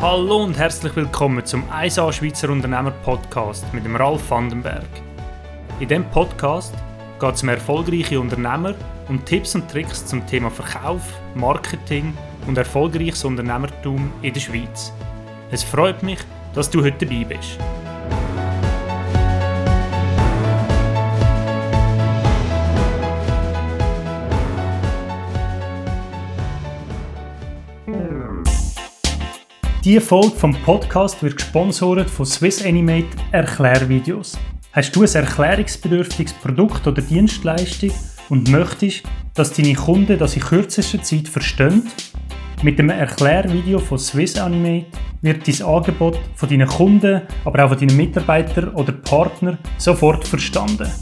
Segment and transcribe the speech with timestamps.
[0.00, 4.86] Hallo und herzlich willkommen zum 1A Schweizer Unternehmer Podcast mit dem Ralf Vandenberg.
[5.80, 6.72] In diesem Podcast
[7.18, 8.76] geht es um erfolgreiche Unternehmer
[9.08, 11.02] und Tipps und Tricks zum Thema Verkauf,
[11.34, 12.16] Marketing
[12.46, 14.92] und erfolgreiches Unternehmertum in der Schweiz.
[15.50, 16.20] Es freut mich,
[16.54, 17.58] dass du heute dabei bist.
[29.88, 34.36] Diese Folge vom Podcast wird gesponsert von Swiss Animate Erklärvideos.
[34.72, 37.92] Hast du ein erklärungsbedürftiges Produkt oder Dienstleistung
[38.28, 41.90] und möchtest, dass deine Kunden das in kürzester Zeit verstehen?
[42.62, 44.88] Mit dem Erklärvideo von Swiss Animate
[45.22, 50.92] wird dein Angebot von deinen Kunden, aber auch von deinen Mitarbeitern oder Partnern sofort verstanden.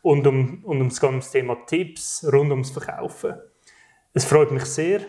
[0.01, 3.35] und um, und um, es geht um das Thema Tipps rund ums Verkaufen.
[4.15, 5.01] Es freut mich sehr,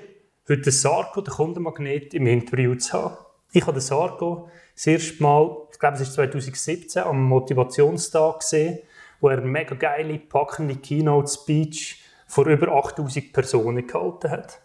[0.47, 3.17] heute den Sarko, den Kundenmagnet, im Interview zu haben.
[3.53, 8.81] Ich habe den Sarko das erste Mal, ich glaube es ist 2017, am Motivationstag gesehen,
[9.21, 14.61] wo er eine mega geile, packende Keynote-Speech vor über 8000 Personen gehalten hat.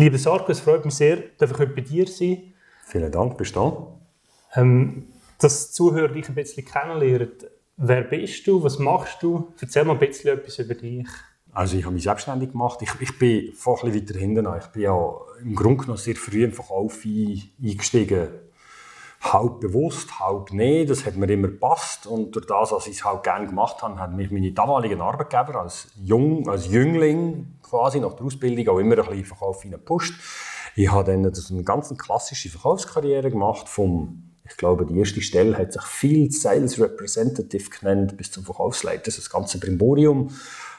[0.00, 2.54] Lieber Sarko, es freut mich sehr, dass ich heute bei dir sein
[2.84, 3.98] Vielen Dank, bist du
[4.52, 4.60] da.
[4.60, 5.08] Ähm,
[5.40, 7.32] dass die Zuhörer dich ein bisschen kennenlernen.
[7.76, 8.62] Wer bist du?
[8.62, 9.52] Was machst du?
[9.60, 11.08] Erzähl mal ein bisschen etwas über dich.
[11.52, 12.78] Also ich habe mich selbstständig gemacht.
[12.80, 14.46] Ich, ich bin vor ein weiter hinten.
[14.60, 14.96] Ich bin ja
[15.42, 18.28] im Grunde genommen sehr früh im Verkauf eingestiegen.
[19.20, 20.90] Halb bewusst, halb nicht.
[20.90, 22.06] Das hat mir immer gepasst.
[22.06, 25.60] Und durch das, was ich es halt gerne gemacht habe, hat mich meine damaligen Arbeitgeber
[25.60, 30.14] als, Jung, als Jüngling quasi nach der Ausbildung auch immer ein bisschen Verkauf gepusht.
[30.74, 35.56] Ich habe dann das eine ganz klassische Verkaufskarriere gemacht vom ich glaube, die erste Stelle
[35.58, 40.30] hat sich Field Sales Representative genannt, bis zum Verkaufsleiter, das ganze Brimborium.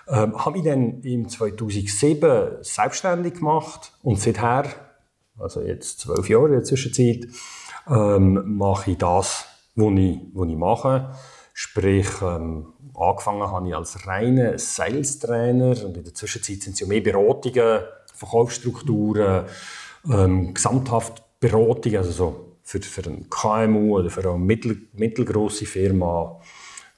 [0.07, 4.65] Ähm, habe mich dann im 2007 selbstständig gemacht und seither,
[5.37, 7.27] also jetzt zwölf Jahre in der Zwischenzeit,
[7.87, 9.45] ähm, mache ich das,
[9.75, 11.11] was ich, was ich mache.
[11.61, 16.87] Sprich, ähm, angefangen habe ich als reiner Sales-Trainer und in der Zwischenzeit sind es ja
[16.87, 17.81] mehr Beratungen,
[18.15, 19.43] Verkaufsstrukturen,
[20.09, 26.39] ähm, gesamthaft Beratung, also so für, für ein KMU oder für eine mittel, mittelgroße Firma,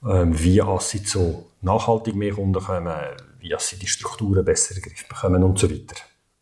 [0.07, 2.93] ähm, wie sie zu nachhaltig mehr Kunden kommen,
[3.39, 5.95] wie sie die Strukturen besser in den Griff bekommen und so weiter.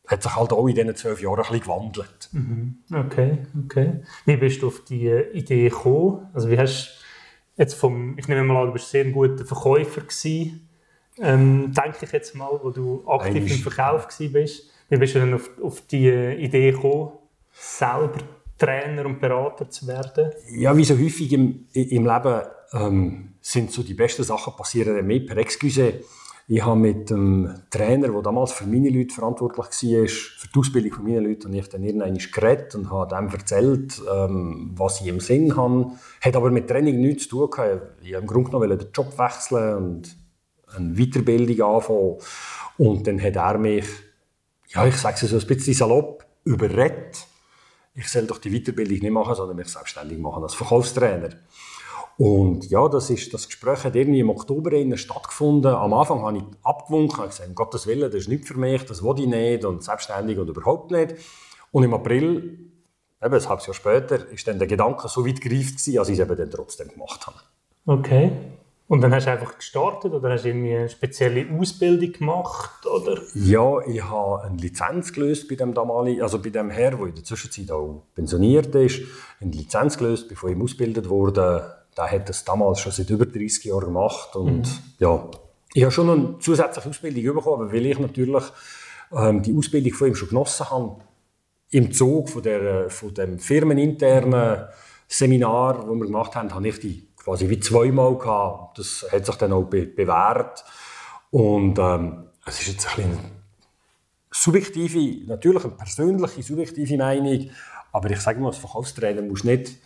[0.07, 2.29] Hat sich halt auch in diesen zwölf Jahren ein bisschen gewandelt.
[2.33, 2.79] Mhm.
[2.93, 4.01] Okay, okay.
[4.25, 6.27] Wie bist du auf die Idee gekommen?
[6.33, 6.98] Also wie hast
[7.59, 10.67] jetzt vom, ich nehme mal an, du bist sehr ein guter Verkäufer gewesen,
[11.19, 14.71] ähm, denke ich jetzt mal, wo du aktiv Eigentlich, im Verkauf bist.
[14.87, 17.11] Wie bist du dann auf, auf die Idee gekommen,
[17.51, 18.19] selber
[18.57, 20.31] Trainer und Berater zu werden?
[20.49, 22.41] Ja, wie so häufig im, im Leben
[22.73, 26.01] ähm, sind so die besten Sachen passieren mehr per Excuse.
[26.51, 30.93] Ich habe mit dem Trainer, der damals für meine Leute verantwortlich war, für die Ausbildung
[30.93, 35.19] von meinen Leuten, ich dann irgendwann geredet und habe dem erzählt, ähm, was ich im
[35.19, 35.91] Sinn habe.
[36.19, 38.01] Hat aber mit Training nichts zu tun gehabt.
[38.01, 40.17] Ich wollte im Grunde genommen den Job wechseln und
[40.75, 42.17] eine Weiterbildung anfangen.
[42.79, 43.85] Und dann hat er mich,
[44.69, 47.27] ja, ich sage es so ein bisschen salopp, überredet,
[47.93, 51.29] ich soll doch die Weiterbildung nicht machen, sondern mich selbstständig machen als Verkaufstrainer.
[52.19, 55.73] Und ja, das, ist, das Gespräch hat irgendwie im Oktober stattgefunden.
[55.73, 58.83] Am Anfang habe ich abgewunken, habe gesagt, um Gottes Willen, das ist nicht für mich,
[58.83, 61.15] das will ich nicht und selbstständig und überhaupt nicht.
[61.71, 62.59] Und im April,
[63.23, 66.19] eben ein halbes Jahr später, ist dann der Gedanke so weit gereift gewesen, als ich
[66.19, 67.37] es eben dann trotzdem gemacht habe.
[67.85, 68.33] Okay.
[68.89, 72.85] Und dann hast du einfach gestartet oder hast du irgendwie eine spezielle Ausbildung gemacht?
[72.85, 73.21] Oder?
[73.33, 77.15] Ja, ich habe eine Lizenz gelöst bei dem damaligen, also bei dem Herr, der in
[77.15, 79.03] der Zwischenzeit auch pensioniert ist,
[79.39, 83.65] eine Lizenz gelöst, bevor ich ausgebildet wurde der hat das damals schon seit über 30
[83.65, 84.65] Jahren gemacht und mhm.
[84.99, 85.29] ja,
[85.73, 88.43] ich habe schon eine zusätzliche Ausbildung bekommen, weil ich natürlich
[89.11, 90.97] ähm, die Ausbildung von ihm schon genossen habe.
[91.71, 94.65] Im Zug von, der, von dem firmeninternen
[95.07, 98.79] Seminar, das wir gemacht haben, habe ich die quasi wie zweimal gehabt.
[98.79, 100.63] Das hat sich dann auch be bewährt.
[101.29, 103.39] Und ähm, es ist jetzt ein bisschen
[104.31, 107.49] subjektive, natürlich eine persönliche, subjektive Meinung,
[107.91, 109.77] aber ich sage mal, als Verkaufstrainer musst du nicht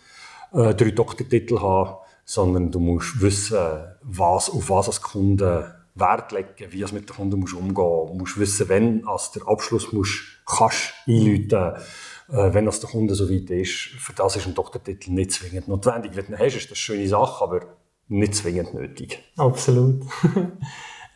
[0.52, 3.58] äh, drei Doktortitel haben, sondern du musst wissen,
[4.02, 8.10] was, auf was als Kunde Wert legen, wie es mit den Kunden musst umgehen musst.
[8.10, 11.74] Du musst wissen, wenn als der Abschluss musst, kannst einläuten
[12.28, 13.90] äh, wenn das der Kunde so weit ist.
[13.98, 16.12] Für das ist ein Doktortitel nicht zwingend notwendig.
[16.14, 17.60] Wenn du ihn hast, ist das eine schöne Sache, aber
[18.08, 19.22] nicht zwingend nötig.
[19.36, 20.02] Absolut.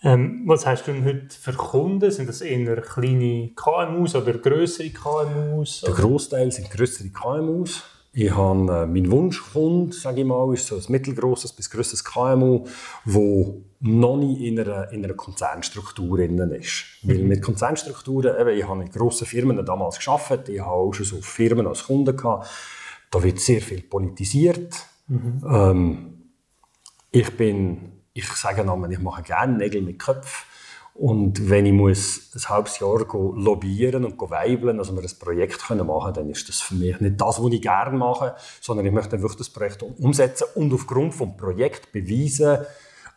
[0.01, 2.09] Ähm, was hast du denn heute für Kunden?
[2.13, 5.81] Sind das eher kleine KMUs oder größere KMUs?
[5.81, 7.83] Der Großteil sind größere KMUs.
[8.21, 12.67] Ich habe äh, mein Wunschkunde, sage ich mal, ist so ein mittelgroßes bis größeres KMU,
[13.05, 16.85] wo noch nicht in einer, in einer Konzernstruktur innen ist.
[17.03, 21.07] Weil mit Konzernstrukturen, eben, ich habe in grossen Firmen damals geschafft, ich habe auch schon
[21.07, 22.49] so Firmen als Kunden gehabt,
[23.13, 24.75] da wird sehr viel politisiert.
[25.07, 25.45] Mhm.
[25.49, 26.31] Ähm,
[27.13, 30.45] ich bin, ich sage nochmal, ich mache gerne Nägel mit Köpfen.
[30.99, 35.87] Und wenn ich muss ein halbes Jahr lobbyieren und weibeln, dass wir ein Projekt machen
[35.87, 39.23] können, dann ist das für mich nicht das, was ich gerne mache, sondern ich möchte
[39.23, 42.67] wirklich das Projekt umsetzen und aufgrund des Projekts beweisen,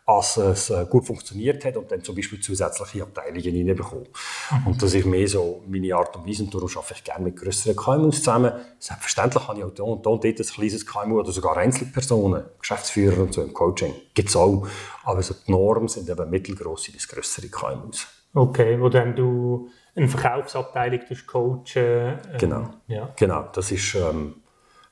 [0.04, 4.08] als es äh, gut funktioniert hat und dann zum Beispiel zusätzliche Abteilungen reinbekommen.
[4.50, 4.66] Mhm.
[4.66, 7.36] Und das ist mehr so meine Art und Weise und darum arbeite ich gerne mit
[7.36, 8.52] größeren KMUs zusammen.
[8.78, 13.32] Selbstverständlich habe ich auch da und dort ein kleines KMU oder sogar Einzelpersonen, Geschäftsführer und
[13.32, 13.94] so im Coaching.
[14.14, 14.66] Gibt es auch.
[15.04, 18.06] Aber so die Norm sind eben mittelgroße bis größere KMUs.
[18.34, 21.64] Okay, wo dann du eine Verkaufsabteilung coachen.
[21.76, 22.70] Äh, genau.
[22.88, 23.12] Ja.
[23.16, 23.48] genau.
[23.52, 24.41] Das ist ähm,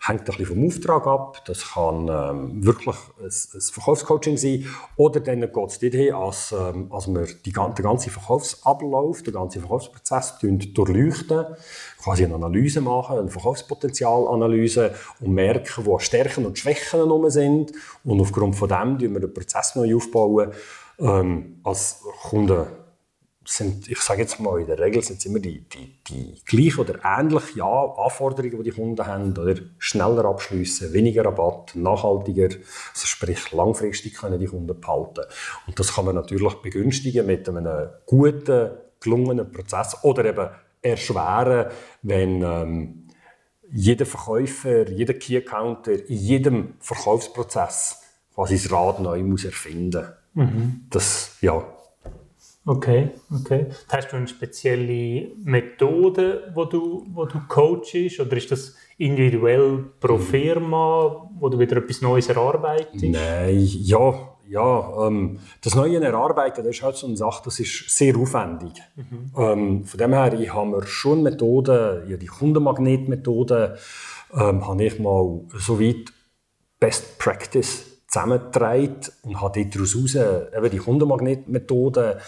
[0.06, 1.42] hängt ein bisschen vom Auftrag ab.
[1.46, 4.66] Das kann ähm, wirklich ein, ein, Verkaufscoaching sein.
[4.96, 9.60] Oder dann geht es dorthin, als, ähm, als wir die, den ganzen Verkaufsablauf, den ganzen
[9.60, 11.44] Verkaufsprozess durchleuchten,
[12.02, 17.72] quasi eine Analyse machen, eine Verkaufspotenzialanalyse und merken, wo Stärken und Schwächen sind.
[18.04, 20.50] Und aufgrund von dem bauen wir den Prozess neu aufbauen.
[20.98, 22.66] Ähm, als Kunden
[23.50, 26.80] sind, ich sage jetzt mal, in der Regel sind es immer die, die, die gleichen
[26.80, 29.36] oder ähnlichen Anforderungen, die die Kunden haben.
[29.36, 35.24] Oder schneller abschließen, weniger Rabatt, nachhaltiger, also sprich langfristig können die Kunden behalten.
[35.66, 38.70] Und das kann man natürlich begünstigen mit einem guten,
[39.00, 40.48] gelungenen Prozess oder eben
[40.82, 41.70] erschweren,
[42.02, 43.08] wenn ähm,
[43.72, 48.02] jeder Verkäufer, jeder Key-Counter in jedem Verkaufsprozess
[48.34, 50.46] quasi das Rad neu muss erfinden muss.
[50.46, 50.86] Mhm.
[50.90, 51.64] Das, ja,
[52.66, 53.66] Okay, okay.
[53.88, 58.20] Hast du eine spezielle Methode, wo du, wo du coachst?
[58.20, 60.22] Oder ist das individuell pro mhm.
[60.22, 63.02] Firma, wo du wieder etwas Neues erarbeitest?
[63.02, 65.06] Nein, ja, ja.
[65.06, 68.74] Ähm, das Neue erarbeiten, das ist halt so eine Sache, das ist sehr aufwendig.
[68.94, 69.32] Mhm.
[69.38, 73.78] Ähm, von dem her, ich habe schon Methoden, ja, die Kundenmagnetmethode,
[74.34, 76.12] ähm, habe ich mal so weit
[76.78, 82.18] Best Practice zusammengetragen und habe daraus eben die Kundenmagnetmethode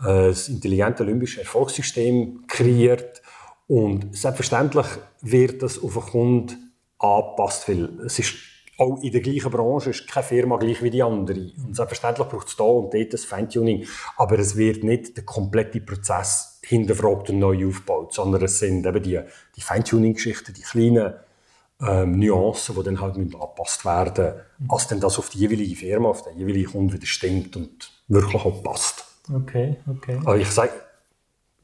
[0.00, 3.22] äh, das intelligente limbische Erfolgssystem kreiert.
[3.66, 4.86] Und selbstverständlich
[5.20, 8.34] wird das auf den Kunden angepasst, weil es ist
[8.78, 11.50] auch in der gleichen Branche ist keine Firma gleich wie die andere.
[11.56, 13.86] Und selbstverständlich braucht es da und dort das Feintuning,
[14.16, 19.02] aber es wird nicht der komplette Prozess hinterfragt und neu aufgebaut, sondern es sind eben
[19.02, 19.20] die,
[19.56, 21.14] die Feintuning-Geschichten, die kleinen
[21.80, 26.08] ähm, Nuancen, die dann halt angepasst werden müssen, als dann das auf die jeweilige Firma,
[26.08, 29.04] auf den jeweiligen Kunden wieder stimmt und wirklich auch passt.
[29.32, 30.18] Okay, okay.
[30.24, 30.72] Aber ich sage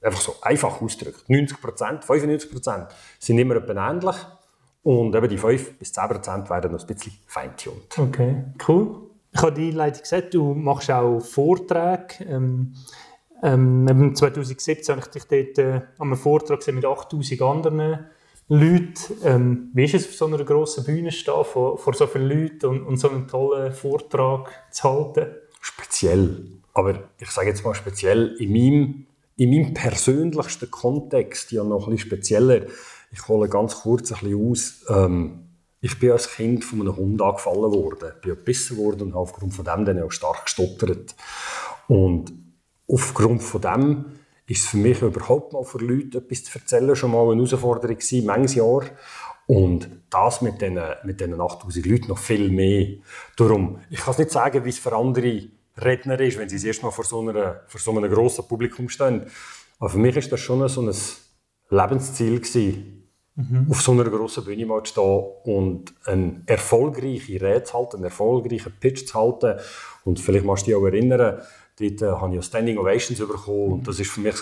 [0.03, 2.87] einfach so einfach ausgedrückt: 90 Prozent, 95 Prozent
[3.19, 4.17] sind immer etwa ähnlich.
[4.83, 7.99] Und eben die 5 bis 10 Prozent werden noch ein bisschen feintuned.
[7.99, 9.09] Okay, cool.
[9.33, 12.23] Ich habe die Einleitung gesagt, du machst auch Vorträge.
[12.29, 12.75] Ähm,
[13.43, 18.07] ähm, 2017 habe ich dich dort äh, an einem Vortrag gesehen mit 8000 anderen
[18.49, 19.14] Leuten.
[19.23, 22.67] Ähm, wie ist es, auf so einer grossen Bühne stehen, vor, vor so vielen Leuten
[22.67, 25.26] und, und so einen tollen Vortrag zu halten?
[25.61, 26.46] Speziell.
[26.75, 29.06] Aber ich sage jetzt mal speziell in meinem,
[29.37, 32.62] in meinem persönlichsten Kontext, ja noch ein bisschen spezieller.
[33.12, 34.84] Ich hole ganz kurz ein bisschen aus.
[34.89, 35.41] Ähm,
[35.81, 39.55] ich bin als Kind von einem Hund angefallen worden, bin gebissen worden und habe aufgrund
[39.55, 41.15] von dem dann auch stark gestottert.
[41.89, 42.32] Und
[42.89, 44.05] aufgrund von dem
[44.46, 47.96] ist es für mich überhaupt mal für Leute etwas zu erzählen schon mal eine Herausforderung
[47.96, 48.82] gewesen, manches Jahr.
[49.46, 52.96] Und das mit diesen, mit diesen 8000 Leuten noch viel mehr.
[53.36, 56.65] Darum, ich kann es nicht sagen, wie es für andere Redner ist, wenn sie das
[56.65, 59.27] erste Mal vor so, einer, vor so einem grossen Publikum stehen.
[59.79, 60.94] Aber für mich ist das schon so ein
[61.70, 63.67] Lebensziel gewesen, mhm.
[63.70, 68.05] auf so einer grossen Bühne mal zu stehen und eine erfolgreiche Rede zu halten, einen
[68.05, 69.58] erfolgreichen Pitch zu halten.
[70.05, 71.43] Und vielleicht musst du dich auch erinnern,
[71.79, 74.37] dort äh, habe ich auch Standing Ovations bekommen und das ist für mich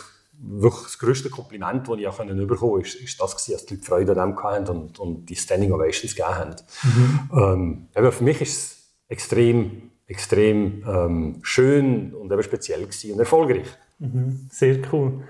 [0.45, 3.75] wirklich das grösste Kompliment, das ich auch bekommen konnte, ist, ist das gewesen, dass die
[3.75, 6.57] Leute Freude an dem hatten und, und die Standing Ovations gegeben haben.
[6.83, 7.89] Mhm.
[7.95, 13.67] Ähm, für mich ist es extrem extrem ähm, schön und eben speziell und erfolgreich.
[13.99, 15.23] Mhm, sehr cool.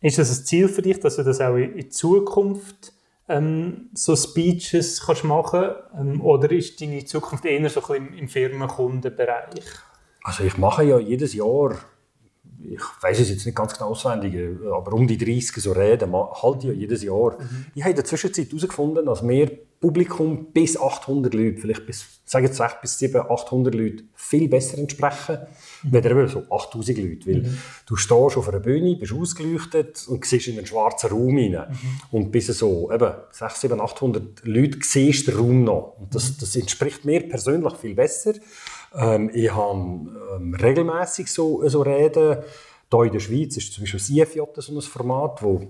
[0.00, 2.92] Ist das ein Ziel für dich, dass du das auch in Zukunft
[3.28, 8.28] ähm, so Speeches kannst machen ähm, oder ist deine Zukunft eher so ein im, im
[8.28, 9.64] Firmenkundenbereich?
[10.22, 11.76] Also ich mache ja jedes Jahr,
[12.62, 14.34] ich weiß es jetzt nicht ganz genau auswendig,
[14.70, 17.38] aber um die 30 so Reden halte ich ja jedes Jahr.
[17.38, 17.66] Mhm.
[17.74, 19.50] Ich habe in der Zwischenzeit herausgefunden, dass wir
[19.80, 24.76] Publikum bis 800 Leute, vielleicht bis, sagen jetzt 6 bis 700, 800 Leute, viel besser
[24.76, 25.38] entsprechen,
[25.82, 25.92] mhm.
[25.92, 27.26] wenn eben so 8000 Leute.
[27.26, 27.58] Weil mhm.
[27.86, 31.52] du stehst auf einer Bühne, bist ausgeleuchtet und siehst in einen schwarzen Raum rein.
[31.70, 31.76] Mhm.
[32.10, 35.96] Und bis so eben 6, 7, 800 Leute siehst den Raum noch.
[35.98, 38.34] Und das, das entspricht mir persönlich viel besser.
[38.94, 39.78] Ähm, ich habe
[40.36, 42.38] ähm, regelmäßig so, so Reden.
[42.92, 45.64] Hier in der Schweiz ist zum Beispiel das IFJ so ein Format, wo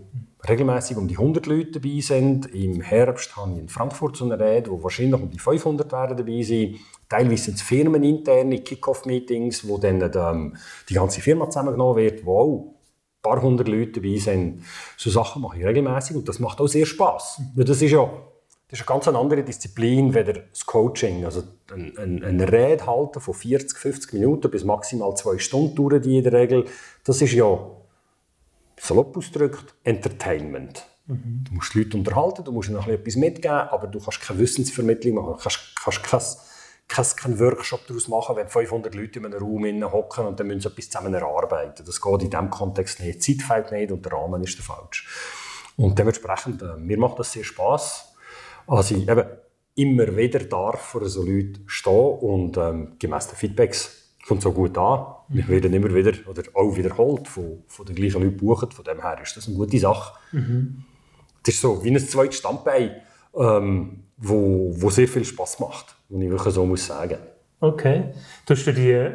[0.49, 2.47] regelmäßig um die 100 Leute dabei sind.
[2.55, 6.17] Im Herbst habe ich in Frankfurt so eine Rede, wo wahrscheinlich um die 500 werden
[6.17, 6.77] dabei sein.
[7.11, 10.57] Teilweise sind es firmeninterne Kick-Off-Meetings, wo dann ähm,
[10.89, 14.63] die ganze Firma zusammengenommen wird, wo auch ein paar hundert Leute dabei sind.
[14.97, 16.87] So Sachen mache ich regelmäßig und das macht auch sehr.
[16.87, 17.65] Mhm.
[17.65, 18.11] Das ist ja
[18.71, 21.25] das ist eine ganz andere Disziplin wie das Coaching.
[21.25, 26.05] Also eine, eine, eine Rede halten von 40, 50 Minuten bis maximal zwei Stunden dauert
[26.05, 26.67] die in der Regel.
[27.03, 27.59] Das ist ja,
[28.79, 30.87] salopp ausgedrückt, Entertainment.
[31.07, 31.45] Mhm.
[31.49, 35.17] Du musst die Leute unterhalten, du musst ihnen etwas mitgeben, aber du kannst keine Wissensvermittlung
[35.17, 36.23] machen, du kannst, kannst kein,
[36.87, 40.61] kein, keinen Workshop daraus machen, wenn 500 Leute in einem Raum hocken und dann müssen
[40.61, 41.85] sie etwas zusammen erarbeiten.
[41.85, 43.27] Das geht in diesem Kontext nicht.
[43.27, 45.09] Die Zeit fehlt nicht und der Rahmen ist der falsch.
[45.77, 48.10] Und dementsprechend, äh, mir macht das sehr Spaß
[48.71, 49.25] also ich eben
[49.75, 54.77] immer wieder darf vor so Leuten stehen und ähm, gemäss den Feedbacks kommt so gut
[54.79, 55.07] an.
[55.29, 55.39] Mhm.
[55.41, 58.71] Ich werde immer wieder oder auch wiederholt von, von den gleichen Leuten buchen.
[58.71, 60.19] Von dem her ist das eine gute Sache.
[60.33, 60.85] Mhm.
[61.43, 62.97] Das ist so wie ein zweites Standbein,
[63.35, 67.19] ähm, wo, wo sehr viel Spaß macht, wenn ich wirklich so muss sagen.
[67.61, 68.13] Okay.
[68.47, 69.11] Tust du die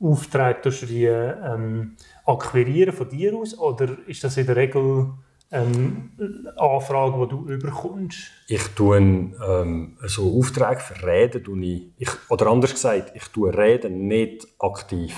[0.00, 5.08] Aufträge tust du die, ähm, akquirieren von dir aus oder ist das in der Regel
[5.50, 6.10] ähm,
[6.56, 8.18] Anfragen, die du überkommst?
[8.48, 13.56] Ich tue ähm, so Aufträge für Reden, tue ich, ich, oder anders gesagt, ich tue
[13.56, 15.14] Reden nicht aktiv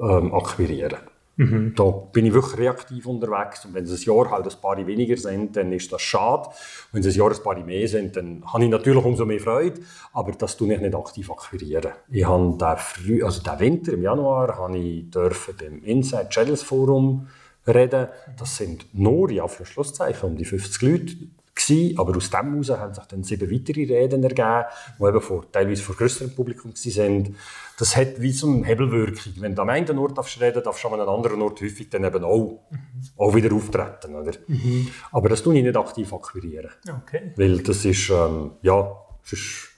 [0.00, 0.98] ähm, akquirieren.
[1.38, 1.74] Mhm.
[1.76, 3.64] Da bin ich wirklich reaktiv unterwegs.
[3.64, 6.48] Und wenn es ein Jahr halt ein paar weniger sind, dann ist das schade.
[6.90, 9.80] Wenn es ein Jahr ein paar mehr sind, dann habe ich natürlich umso mehr Freude.
[10.12, 11.92] Aber das tue ich nicht aktiv akquirieren.
[12.10, 16.64] Ich habe den, Früh also den Winter, im Januar, habe ich dürfen beim Inside Channels
[16.64, 17.28] Forum
[17.68, 18.08] reden.
[18.38, 21.16] Das sind nur, ja, für Schlusszeichen, um die 50 Leute
[21.58, 24.64] gewesen, aber aus dem heraus haben sich dann sieben weitere Reden ergeben,
[24.98, 27.34] die eben vor, teilweise vor grösserem Publikum sind.
[27.78, 29.34] Das hat wie so eine Hebelwirkung.
[29.38, 32.04] Wenn du am einen Ort darfst reden darfst du an einem anderen Ort häufig dann
[32.04, 32.78] eben auch, mhm.
[33.16, 34.14] auch wieder auftreten.
[34.14, 34.32] Oder?
[34.46, 34.88] Mhm.
[35.12, 36.70] Aber das tue ich nicht aktiv akquirieren.
[37.02, 37.32] Okay.
[37.36, 39.68] Weil das ist, ähm, ja, das ist,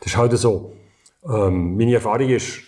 [0.00, 0.72] das ist halt so.
[1.24, 2.60] Ähm, meine Erfahrung ist,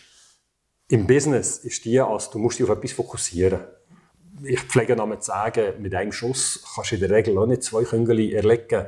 [0.89, 3.74] im Business ist die, als du musst dich auf etwas fokussieren musst
[4.43, 7.63] ich pflege einmal zu sagen, mit einem Schuss kannst du in der Regel auch nicht
[7.63, 8.87] zwei Küngel erlegen.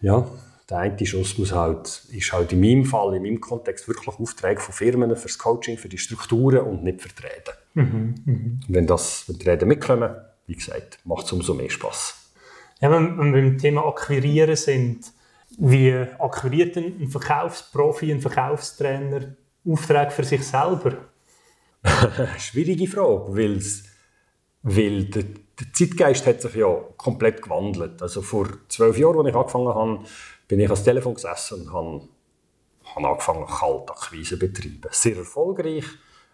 [0.00, 0.26] Ja,
[0.68, 4.60] der eine Schuss muss halt, ist halt in meinem Fall, in meinem Kontext wirklich Aufträge
[4.60, 7.54] von Firmen für das Coaching, für die Strukturen und nicht für die Reden.
[7.74, 8.60] Mhm, mh.
[8.68, 10.14] Wenn, das, wenn die Reden mitkommen,
[10.46, 12.32] wie gesagt, macht es umso mehr Spass.
[12.80, 15.12] Ja, wenn, wenn wir beim Thema Akquirieren sind,
[15.58, 20.96] wie akquiriert ein Verkaufsprofi, ein Verkaufstrainer Aufträge für sich selber?
[22.38, 23.84] Schwierige Frage, weil es
[24.68, 28.02] weil der, der, Zeitgeist hat sich ja komplett gewandelt.
[28.02, 30.00] Also vor zwölf Jahren, als ich angefangen habe,
[30.48, 32.08] bin ich ans Telefon gesessen und habe,
[32.96, 34.88] habe angefangen, Kaltakquise zu betreiben.
[34.90, 35.84] Sehr erfolgreich.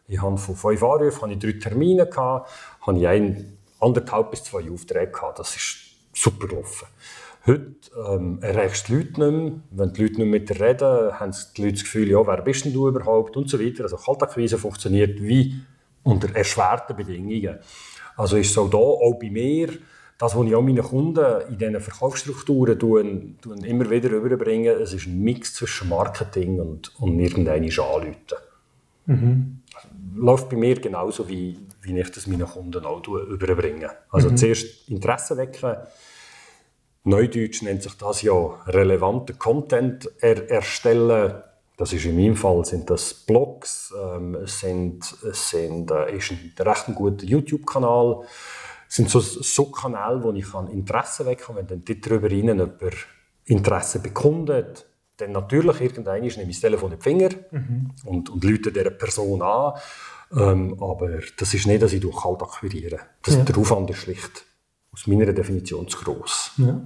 [0.08, 4.44] Ich habe von fünf Anrufen habe ich drei Termine gehabt, habe ich ein, anderthalb bis
[4.44, 5.38] zwei Aufträge gehabt.
[5.38, 5.76] Das ist
[6.14, 6.88] super gelaufen.
[7.46, 7.74] Heute
[8.08, 9.60] ähm, erreichst du die Leute nicht mehr.
[9.72, 12.64] Wenn die Leute nicht mit dir reden, haben die Leute das Gefühl, ja, wer bist
[12.64, 13.82] denn du überhaupt und so weiter.
[13.82, 15.60] Also Kaltakquise funktioniert wie
[16.02, 17.58] unter erschwerten Bedingungen.
[18.16, 19.68] Also ist so da auch bei mir,
[20.18, 24.92] das, was ich auch meinen Kunden in diesen Verkaufsstrukturen tun, tun immer wieder überbringe, es
[24.92, 28.14] ist ein Mix zwischen Marketing und, und irgendeine anrufen.
[29.06, 29.58] Mhm.
[30.14, 33.90] Läuft bei mir genauso, wie, wie ich das meinen Kunden auch überbringe.
[34.10, 34.36] Also mhm.
[34.36, 35.76] zuerst Interesse wecken,
[37.04, 38.32] Neudeutsch nennt sich das ja
[38.66, 41.42] relevanten Content er erstellen.
[41.76, 46.30] Das ist in meinem Fall sind das Blogs, ähm, es sind, es sind, äh, ist
[46.30, 48.20] ein recht guter YouTube-Kanal,
[48.88, 52.46] es sind so, so Kanäle, wo ich kann Interesse wecken kann, wenn dann darüber rein
[52.46, 52.82] jemand
[53.44, 54.86] Interesse bekundet,
[55.16, 57.90] dann natürlich irgendwann nehme ich das Telefon in den Finger mhm.
[58.04, 59.74] und, und lüte dieser Person an.
[60.34, 63.00] Ähm, aber das ist nicht, dass ich durch kalt akquiriere.
[63.22, 63.44] Das, ja.
[63.44, 64.44] Der Aufwand ist schlicht
[64.92, 66.52] aus meiner Definition zu gross.
[66.56, 66.80] Ja.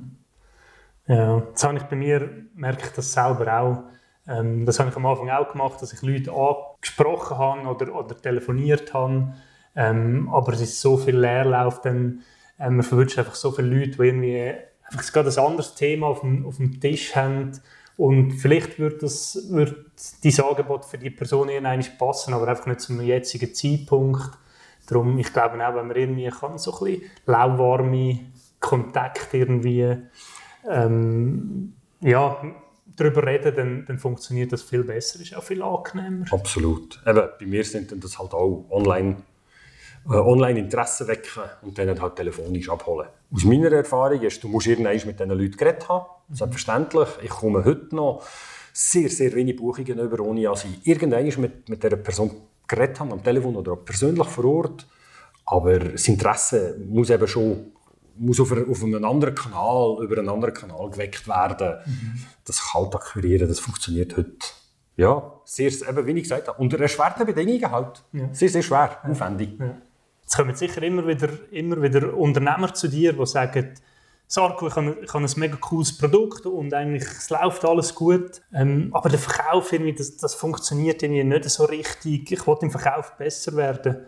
[1.06, 3.82] ja, jetzt habe ich bei mir, merke ich das selber auch,
[4.28, 8.16] ähm, das habe ich am Anfang auch gemacht, dass ich Leute angesprochen habe oder, oder
[8.16, 9.34] telefoniert habe.
[9.74, 12.22] Ähm, aber es ist so viel Leerlauf, dann
[12.58, 14.52] ähm, man verwünscht einfach so viele Leute, die irgendwie
[14.84, 17.52] einfach gerade ein anderes Thema auf dem, auf dem Tisch haben.
[17.96, 19.74] Und vielleicht wird, das, wird
[20.22, 24.30] dieses Angebot für die Person irgendwann passen, aber einfach nicht zum jetzigen Zeitpunkt.
[24.86, 28.20] Darum, ich glaube auch, wenn man irgendwie kann, so ein bisschen lauwarme
[28.60, 29.96] Kontakte irgendwie
[30.68, 32.38] ähm, ja,
[32.96, 36.26] darüber reden, dann, dann funktioniert das viel besser, ist auch viel angenehmer.
[36.30, 37.00] Absolut.
[37.06, 39.16] Eben, bei mir sind dann das halt auch online,
[40.06, 43.08] äh, online Interesse wecken und dann halt telefonisch abholen.
[43.32, 47.08] Aus meiner Erfahrung ist, du musst irgendwann mit diesen Leuten geredet haben, selbstverständlich.
[47.22, 48.22] Ich komme heute noch
[48.72, 52.30] sehr, sehr wenig Buchungen über, ohne dass ich irgendwann mit, mit dieser Person
[52.68, 54.86] geredet habe, am Telefon oder auch persönlich vor Ort.
[55.46, 57.72] Aber das Interesse muss eben schon
[58.18, 61.78] muss auf, auf einem anderen Kanal, über einen anderen Kanal geweckt werden.
[61.84, 62.22] Mhm.
[62.44, 64.32] Das kalt akquirieren, das funktioniert heute.
[64.96, 68.02] Ja, sehr, eben, wie ich gesagt habe, unter erschwerten Bedingungen halt.
[68.12, 68.32] Ja.
[68.32, 69.10] Sehr, sehr schwer, ja.
[69.10, 69.50] aufwendig.
[69.58, 69.76] Ja.
[70.22, 73.74] Jetzt kommen sicher immer wieder, immer wieder Unternehmer zu dir, die sagen,
[74.28, 78.42] Sarko, ich habe, ich habe ein mega cooles Produkt und eigentlich es läuft alles gut,
[78.52, 82.72] ähm, aber der Verkauf, irgendwie, das, das funktioniert irgendwie nicht so richtig, ich wollte im
[82.72, 83.98] Verkauf besser werden.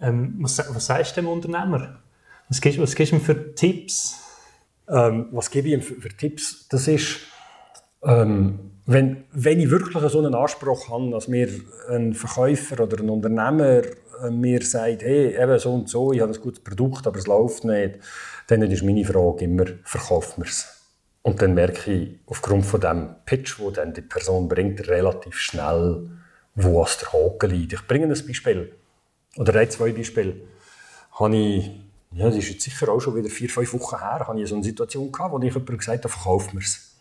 [0.00, 2.00] Ähm, was, was sagst du dem Unternehmer?
[2.50, 4.18] Was gibst, was gibst du ihm für Tipps?
[4.88, 6.66] Ähm, was gebe ich ihm für, für Tipps?
[6.68, 7.20] Das ist,
[8.02, 11.48] ähm, wenn, wenn ich wirklich so einen Anspruch habe, dass mir
[11.88, 13.82] ein Verkäufer oder ein Unternehmer
[14.24, 17.28] äh, mir sagt, hey, eben so und so, ich habe ein gutes Produkt, aber es
[17.28, 18.00] läuft nicht,
[18.48, 20.66] dann ist meine Frage immer, verkaufen wir es?
[21.22, 26.10] Und dann merke ich aufgrund von dem Pitch, wo dann die Person bringt, relativ schnell,
[26.56, 27.74] wo es der Haken liegt.
[27.74, 28.72] Ich bringe ein Beispiel,
[29.36, 30.34] oder zwei Beispiele.
[31.12, 31.70] Habe ich
[32.12, 34.56] ja, das ist jetzt sicher auch schon wieder vier, fünf Wochen her, hatte ich so
[34.56, 36.96] eine Situation gehabt, wo ich jemandem gesagt habe, verkaufen wir es.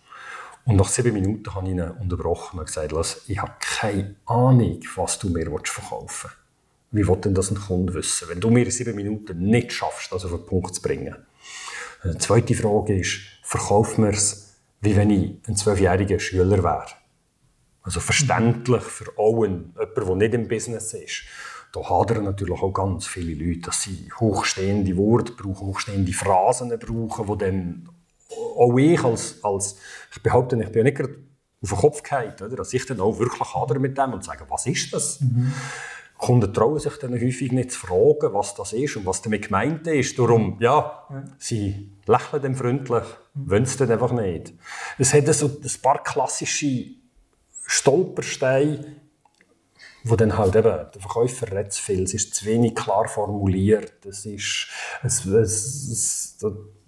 [0.66, 4.80] Und nach sieben Minuten habe ich ihn unterbrochen und gesagt, Lass, ich habe keine Ahnung,
[4.96, 6.36] was du mir verkaufen willst.
[6.92, 10.12] Wie will denn das ein Kunde wissen, wenn du mir in sieben Minuten nicht schaffst,
[10.12, 11.16] das auf den Punkt zu bringen?
[12.04, 16.86] Die zweite Frage ist, verkaufen wir es, wie wenn ich ein zwölfjähriger Schüler wäre?
[17.82, 21.24] Also verständlich für allen, jemand, der nicht im Business ist
[21.72, 27.28] da hadern natürlich auch ganz viele Leute, dass sie hochstehende Worte brauchen, hochstehende Phrasen brauchen,
[27.28, 27.90] die dann
[28.58, 29.78] auch ich als, als
[30.12, 31.16] ich behaupte, ich bin ja nicht gerade
[31.62, 32.56] auf den Kopf gefallen, oder?
[32.56, 35.20] dass ich dann auch wirklich hadere mit dem und sage, was ist das?
[35.22, 35.54] Mhm.
[36.18, 39.88] Kunden trauen sich dann häufig nicht zu fragen, was das ist und was damit gemeint
[39.88, 40.20] ist.
[40.20, 41.24] Darum, ja, ja.
[41.38, 43.50] sie lächeln dann freundlich, mhm.
[43.50, 44.54] wollen es dann einfach nicht.
[44.98, 46.88] Es hat so ein paar klassische
[47.66, 48.98] Stolpersteine
[50.10, 54.06] wo dann halt eben, der Verkäufer redet zu viel, es ist zu wenig klar formuliert,
[54.06, 54.68] es ist,
[55.04, 56.38] es, es, es,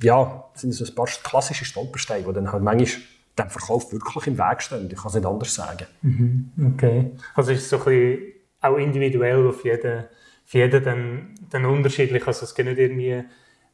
[0.02, 3.02] ja, es sind so ein paar klassische Stolpersteine, die dann halt manchmal
[3.38, 5.88] dem Verkauf wirklich im Weg stehen, ich kann es nicht anders sagen.
[6.02, 10.06] Mhm, okay, also ist es so ein bisschen auch individuell auf jeden,
[10.46, 13.24] für jeden dann, dann unterschiedlich, also es gibt nicht irgendwie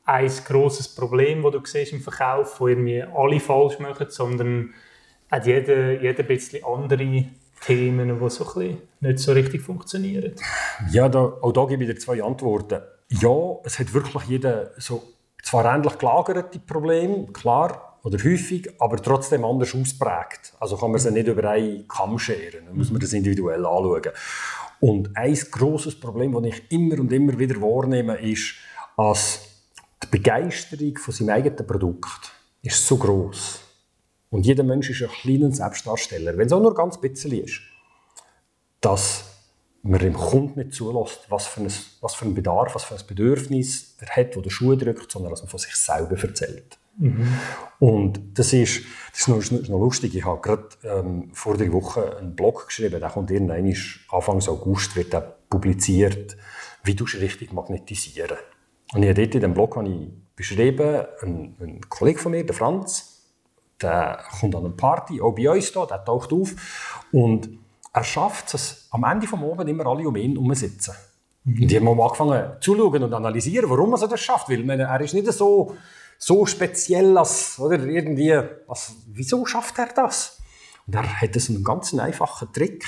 [0.06, 4.74] ein grosses Problem, das du siehst im Verkauf, wo irgendwie alle falsch machen, sondern
[5.30, 7.26] hat jeder, jeder ein bisschen andere
[7.62, 8.46] Themen, die so
[9.00, 10.34] nicht so richtig funktionieren?
[10.92, 12.82] Ja, da, auch da gebe ich dir zwei Antworten.
[13.10, 15.02] Ja, es hat wirklich jeder so
[15.44, 20.54] zwar ähnlich gelagerte Probleme, klar, oder häufig, aber trotzdem anders ausprägt.
[20.60, 24.12] Also kann man sie nicht über einen Kamm scheren, dann muss man das individuell anschauen.
[24.80, 28.56] Und ein grosses Problem, das ich immer und immer wieder wahrnehme, ist,
[28.96, 29.42] dass
[30.04, 33.67] die Begeisterung von seinem eigenen Produkt ist so groß
[34.30, 37.62] und jeder Mensch ist ein kleiner Selbstdarsteller, wenn es auch nur ganz bisschen ist,
[38.82, 39.26] dass
[39.84, 43.08] man dem Kunden nicht zulässt, was für, ein, was für einen Bedarf, was für ein
[43.08, 46.78] Bedürfnis er hat, wo der Schuh drückt, sondern dass man von sich selber erzählt.
[46.98, 47.28] Mhm.
[47.80, 50.16] Und das ist, das ist, noch, ist noch lustig.
[50.16, 53.74] Ich habe gerade ähm, vor der Woche einen Blog geschrieben, der kommt irgendwann
[54.10, 56.36] Anfang August wird der publiziert,
[56.84, 58.38] wie du richtig magnetisieren.
[58.94, 62.46] Und ich habe dort in dem Blog habe ich beschrieben, ein, ein Kollege von mir,
[62.46, 63.17] der Franz,
[63.82, 66.56] der kommt an eine Party, auch bei uns hier, der taucht auf
[67.12, 67.50] und
[67.94, 70.94] er schafft es, am Ende des Abends immer alle um ihn herum sitzen.
[71.44, 71.62] Mhm.
[71.62, 75.02] Und die haben angefangen zu schauen und analysieren, warum er das schafft, weil meine, er
[75.02, 75.76] ist nicht so,
[76.18, 80.40] so speziell als, oder irgendwie, als, wieso schafft er das?
[80.86, 82.86] Und er hat so einen ganz einfachen Trick.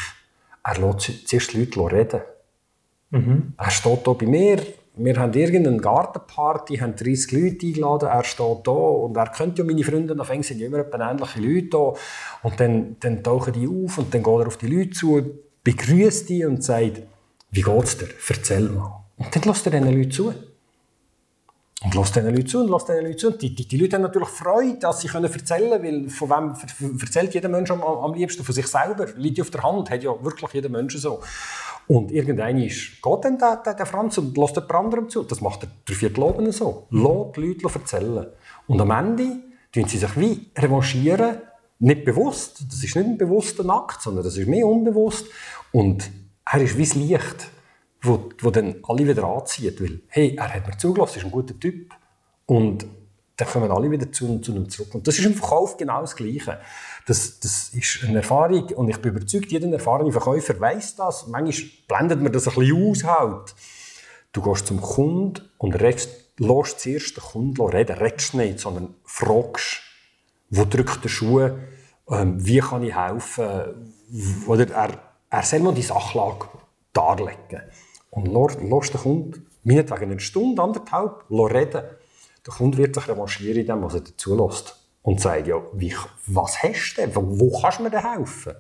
[0.63, 2.21] Er lässt zuerst die Leute reden.
[3.11, 3.53] Mhm.
[3.57, 4.61] Er steht hier bei mir,
[5.01, 9.63] wir haben irgendeine Gartenparty, haben 30 Leute eingeladen, er steht da und er kennt ja
[9.63, 11.93] meine Freunde, auf Englisch sind immer ähnliche Leute da.
[12.43, 15.21] Und dann, dann tauchen die auf und dann geht er auf die Leute zu,
[15.63, 17.01] begrüßt die und sagt,
[17.51, 18.09] wie geht's dir?
[18.27, 19.03] Erzähl mal.
[19.17, 20.33] Und dann lässt er diesen Leuten zu.
[21.81, 23.27] Und lässt diesen Leuten zu und lässt diesen Leuten zu.
[23.27, 26.29] Und die, die, die Leute haben natürlich Freude, dass sie können erzählen können, weil von
[26.29, 28.43] wem erzählt jeder Mensch am, am liebsten?
[28.43, 29.07] Von sich selber.
[29.15, 31.21] Liegt ja auf der Hand, hat ja wirklich jeder Mensch so.
[31.91, 35.23] Und irgendwann ist, geht dann der, der, der Franz und lässt jemand anderem zu.
[35.23, 36.85] Das macht er drei Viertel so.
[36.91, 38.27] Lässt die Leute erzählen.
[38.67, 39.37] Und am Ende
[39.71, 41.37] tun sie sich wie revanchieren,
[41.79, 42.63] nicht bewusst.
[42.67, 45.25] Das ist nicht ein bewusster Akt, sondern das ist mehr unbewusst.
[45.71, 46.11] Und
[46.45, 47.47] er ist wie das Licht,
[48.01, 49.81] wo, wo dann alle wieder anzieht.
[49.81, 51.91] Weil, hey, er hat mir zugelassen, ist ein guter Typ.
[52.45, 52.85] Und
[53.39, 54.93] dann kommen alle wieder zu, zu einem zurück.
[54.95, 56.59] Und das ist im Verkauf genau das Gleiche.
[57.05, 61.27] Das, das ist eine Erfahrung und ich bin überzeugt, jeder erfahrene Verkäufer weiß das.
[61.27, 63.03] Manchmal blendet man das ein bisschen aus.
[63.05, 63.55] Halt.
[64.33, 67.97] Du gehst zum Kunden und redest, lässt zuerst den Kunden reden.
[67.97, 69.81] Redest nicht, sondern fragst,
[70.49, 71.49] wo drückt der Schuh,
[72.09, 73.93] ähm, wie kann ich helfen.
[74.47, 74.99] Oder er,
[75.29, 76.49] er soll mal die Sachlage
[76.91, 77.61] darlegen.
[78.11, 81.83] Und lässt den Kunden meinetwegen eine Stunde, anderthalb reden.
[82.45, 84.75] Der Kunde wird sich revanchieren in dem, was er dazu lässt.
[85.01, 85.95] Und sagt, ja, wie,
[86.27, 87.15] was hast du denn?
[87.15, 88.53] Wo kannst du mir denn helfen?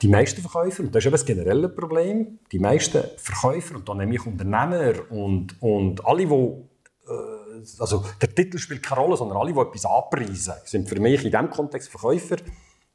[0.00, 3.94] Die meisten Verkäufer, und das ist eben das generelle Problem, die meisten Verkäufer, und da
[3.94, 9.38] nehme ich Unternehmer und, und alle, die, äh, also der Titel spielt keine Rolle, sondern
[9.38, 12.36] alle, die etwas anpreisen, sind für mich in diesem Kontext Verkäufer,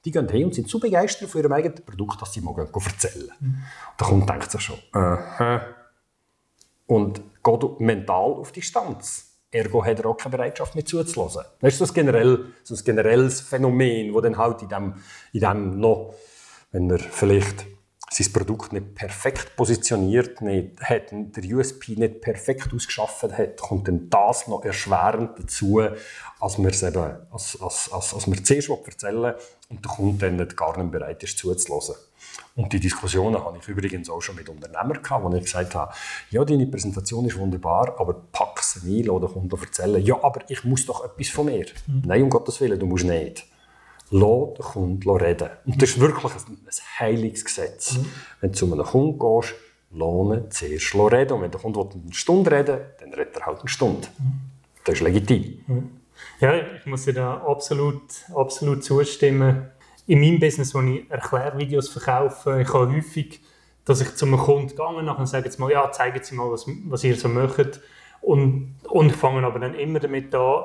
[0.05, 3.31] die gehen hin und sind so begeistert von ihrem eigenen Produkt, dass sie mal erzählen.
[3.39, 3.63] Mhm.
[3.99, 5.59] Der Kunde denkt sich schon, äh,
[6.87, 9.32] und geht mental auf Distanz.
[9.53, 11.43] Ergo hat er auch keine Bereitschaft mehr zuzulassen.
[11.59, 14.93] Das ist so ein, generell, so ein generelles Phänomen, das dann halt in dem,
[15.31, 16.15] in dem noch,
[16.71, 17.65] wenn er vielleicht
[18.13, 24.09] sein Produkt nicht perfekt positioniert nicht hat, der USP nicht perfekt ausgeschafft hat, kommt dann
[24.09, 25.81] das noch erschwerend dazu,
[26.39, 29.33] als wir es eben, als, als, als, als wir zuerst erzählen
[29.69, 31.95] und der Kunde dann nicht gar nicht bereit ist zuzulassen.
[32.55, 35.93] Und die Diskussionen habe ich übrigens auch schon mit Unternehmern gehabt, wo ich gesagt habe,
[36.29, 40.63] ja, deine Präsentation ist wunderbar, aber pack sie ein, oder Kunden erzählen, ja, aber ich
[40.63, 41.65] muss doch etwas von mir.
[41.87, 42.03] Mhm.
[42.05, 43.45] Nein, um Gottes Willen, du musst nicht.
[44.15, 45.49] Lass den Kunden reden.
[45.65, 47.97] Und das ist wirklich ein, ein heiliges Gesetz.
[47.97, 48.05] Mhm.
[48.41, 49.55] Wenn du zu einem Kunden gehst,
[49.91, 51.33] lohne zuerst reden.
[51.33, 54.07] Und wenn der Kunde eine Stunde reden will, dann redet er halt eine Stunde.
[54.19, 54.33] Mhm.
[54.83, 55.63] Das ist legitim.
[55.67, 55.89] Mhm.
[56.39, 58.01] Ja, ich muss dir da absolut,
[58.35, 59.69] absolut zustimmen
[60.05, 63.39] in meinem Business, wo ich Erklärvideos verkaufe, ich habe häufig,
[63.85, 66.65] dass ich zu einem Kunden gehe und sage jetzt mal, ja, zeigen Sie mal, was,
[66.85, 67.81] was ihr so macht.
[68.21, 70.63] Und, und ich fange aber dann immer damit an,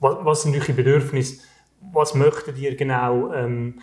[0.00, 1.42] was, was sind eure Bedürfnisse,
[1.80, 3.32] was möchtet ihr genau?
[3.32, 3.80] Ähm,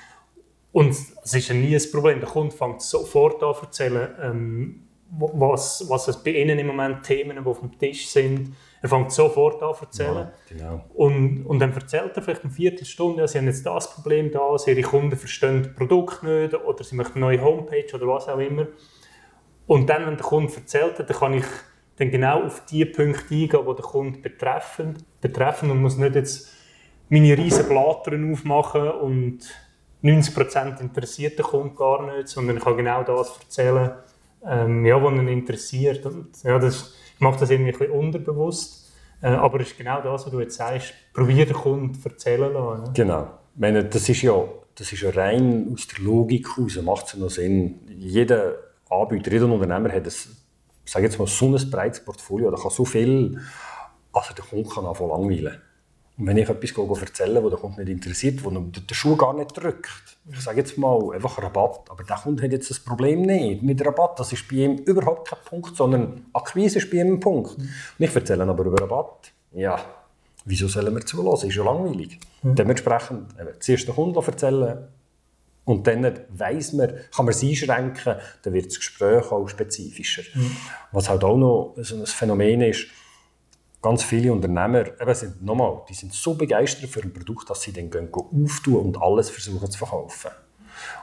[0.72, 2.20] und es ist ja nie ein Problem.
[2.20, 7.38] Der Kunde fängt sofort an zu erzählen, ähm, was, was bei Ihnen im Moment Themen,
[7.42, 10.28] die auf dem Tisch sind, er fängt sofort an zu erzählen.
[10.28, 10.86] Ja, genau.
[10.94, 14.56] und, und dann erzählt er vielleicht eine Viertelstunde, ja, sie haben jetzt das Problem da,
[14.66, 18.40] ihre Kunden verstehen das Produkt nicht oder sie möchten eine neue Homepage oder was auch
[18.40, 18.68] immer.
[19.66, 21.46] Und dann, wenn der Kunde erzählt hat, dann kann ich
[21.98, 26.57] dann genau auf die Punkte eingehen, die den Kunden betreffen, betreffen und muss nicht jetzt
[27.10, 29.40] meine riesen Blattern aufmachen und
[30.04, 33.92] 90% interessiert den Kunden gar nicht, sondern ich kann genau das erzählen,
[34.46, 36.06] ähm, ja, was ihn interessiert.
[36.06, 38.94] Und, ja, das, ich mache das irgendwie ein bisschen unterbewusst.
[39.22, 40.94] Äh, aber es ist genau das, was du jetzt sagst.
[41.14, 42.84] Probier den Kunden erzählen lassen.
[42.84, 42.92] Ne?
[42.94, 43.24] Genau.
[43.56, 44.44] Ich meine, das ist ja,
[44.76, 47.80] das ist ja rein aus der Logik heraus, macht es noch Sinn.
[47.88, 48.56] Jeder
[48.90, 50.14] Anbieter, jeder Unternehmer hat ein,
[50.86, 53.40] sage jetzt mal, so ein breites Portfolio, da kann so viel,
[54.14, 55.62] also der Kunde kann auch langweilen.
[56.18, 59.56] Und wenn ich etwas erzähle, das der Kunde nicht interessiert, wo der Schuh gar nicht
[59.56, 63.62] drückt, ich sage jetzt mal einfach Rabatt, aber der Kunde hat jetzt das Problem nicht
[63.62, 67.20] mit Rabatt, das ist bei ihm überhaupt kein Punkt, sondern Akquise ist bei ihm ein
[67.20, 67.58] Punkt.
[67.58, 69.80] Und ich erzähle aber über Rabatt, ja,
[70.46, 72.20] wieso sollen wir zulassen, ist ja langweilig.
[72.42, 72.56] Mhm.
[72.56, 74.88] Dementsprechend eben, zuerst den Kunden erzählen
[75.66, 80.24] und dann weiss man, kann man es einschränken, dann wird das Gespräch auch spezifischer.
[80.34, 80.58] Mhm.
[80.94, 82.88] Was halt auch noch so ein Phänomen ist,
[83.88, 87.72] ganz viele Unternehmer, eben sind, nochmal, die sind so begeistert für ein Produkt, dass sie
[87.72, 90.32] dann gehen, gehen auftun und alles versuchen zu verkaufen.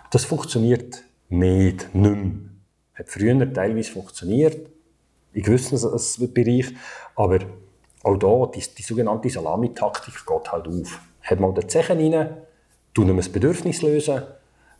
[0.04, 2.32] Und das funktioniert nicht, nicht mehr.
[2.94, 4.68] Hat früher teilweise funktioniert,
[5.32, 5.78] in gewissen
[6.34, 6.76] Bereichen,
[7.16, 7.38] aber
[8.02, 11.00] auch da, die, die sogenannte Salamitaktik geht halt auf.
[11.22, 12.36] Hat mal den Zechen rein,
[12.92, 14.22] tun ein Bedürfnis lösen,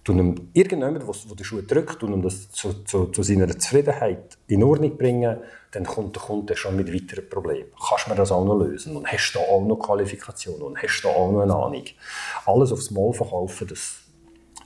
[0.04, 4.38] tun ihm irgendjemand, der den Schuh drückt, tun ihm das zu, zu, zu, seiner Zufriedenheit
[4.46, 5.38] in Ordnung bringen,
[5.72, 7.70] dann kommt der Kunde schon mit weiteren Problemen.
[7.88, 8.96] Kannst du mir das auch noch lösen?
[8.96, 10.62] Und hast du da auch noch Qualifikationen?
[10.62, 11.84] Und hast du da auch noch eine Ahnung?
[12.44, 13.96] Alles aufs Mal verkaufen, das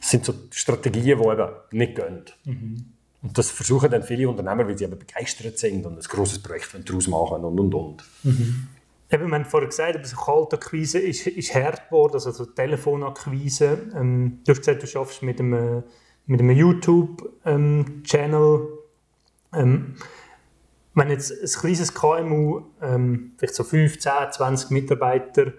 [0.00, 2.24] sind so Strategien, die eben nicht gehen.
[2.44, 2.84] Mhm.
[3.22, 6.68] Und das versuchen dann viele Unternehmer, weil sie eben begeistert sind und ein grosses Projekt
[6.84, 8.04] daraus machen und, und, und.
[8.22, 8.68] Mhm.
[9.10, 13.88] Eben, wir haben vorhin gesagt, also Kaltakquise ist, ist hart geworden, also Telefonakquise.
[13.94, 15.82] Ähm, du hast gesagt, du schaffst mit einem,
[16.26, 18.68] mit einem YouTube-Channel.
[19.54, 19.94] Ähm,
[20.94, 25.52] wenn jetzt ein kleines KMU, ähm, vielleicht so 5, 10, 20 Mitarbeiter,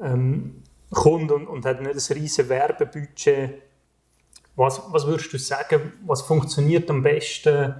[0.00, 3.62] ähm, kommt und, und hat nicht ein riesiges Werbebudget,
[4.56, 7.74] was, was würdest du sagen, was funktioniert am besten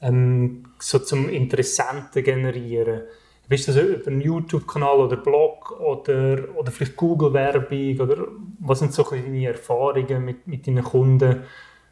[0.00, 3.02] ähm, so zum Interessenten generieren?
[3.50, 7.98] Bist du das über einen YouTube-Kanal oder Blog oder, oder vielleicht Google-Werbung?
[7.98, 8.28] Oder
[8.60, 11.42] was sind so deine Erfahrungen mit, mit deinen Kunden?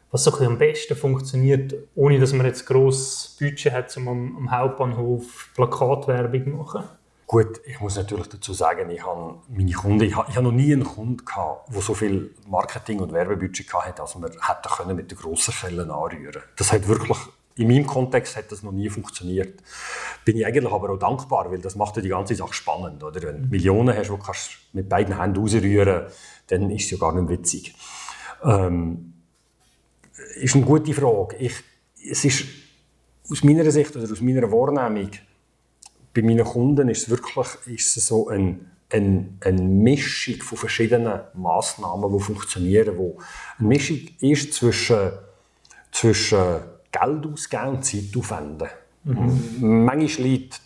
[0.09, 4.51] Was so am besten funktioniert, ohne dass man jetzt grosses Budget hat, um am, am
[4.51, 6.83] Hauptbahnhof Plakatwerbung zu machen?
[7.27, 10.53] Gut, ich muss natürlich dazu sagen, ich habe meine Kunden, ich habe, ich habe noch
[10.53, 15.11] nie einen Kunden gehabt, der so viel Marketing- und Werbebudget hatte, als man hätte mit
[15.11, 16.41] den grossen Schellen anrühren.
[16.55, 17.17] Das hat wirklich
[17.59, 19.61] in meinem Kontext hat das noch nie funktioniert.
[20.23, 23.03] Bin ich eigentlich aber auch dankbar, weil das macht ja die ganze Sache spannend.
[23.03, 23.21] Oder?
[23.21, 26.05] Wenn du Millionen hast, die du mit beiden Händen rausrühren
[26.47, 27.75] dann ist es ja gar nicht witzig.
[28.43, 29.13] Ähm,
[30.35, 31.35] ist eine gute Frage.
[31.35, 31.53] Ich,
[32.09, 32.45] es ist
[33.29, 35.11] aus meiner Sicht oder aus meiner Wahrnehmung
[36.13, 41.21] bei meinen Kunden ist es wirklich ist es so ein, ein, eine Mischung von verschiedenen
[41.35, 42.97] Massnahmen, die funktionieren.
[42.97, 43.19] Wo
[43.59, 45.11] eine Mischung ist zwischen,
[45.91, 48.67] zwischen Geld ausgeben und Zeit aufwenden.
[49.03, 49.85] Mhm.
[49.85, 50.61] Manchmal liegt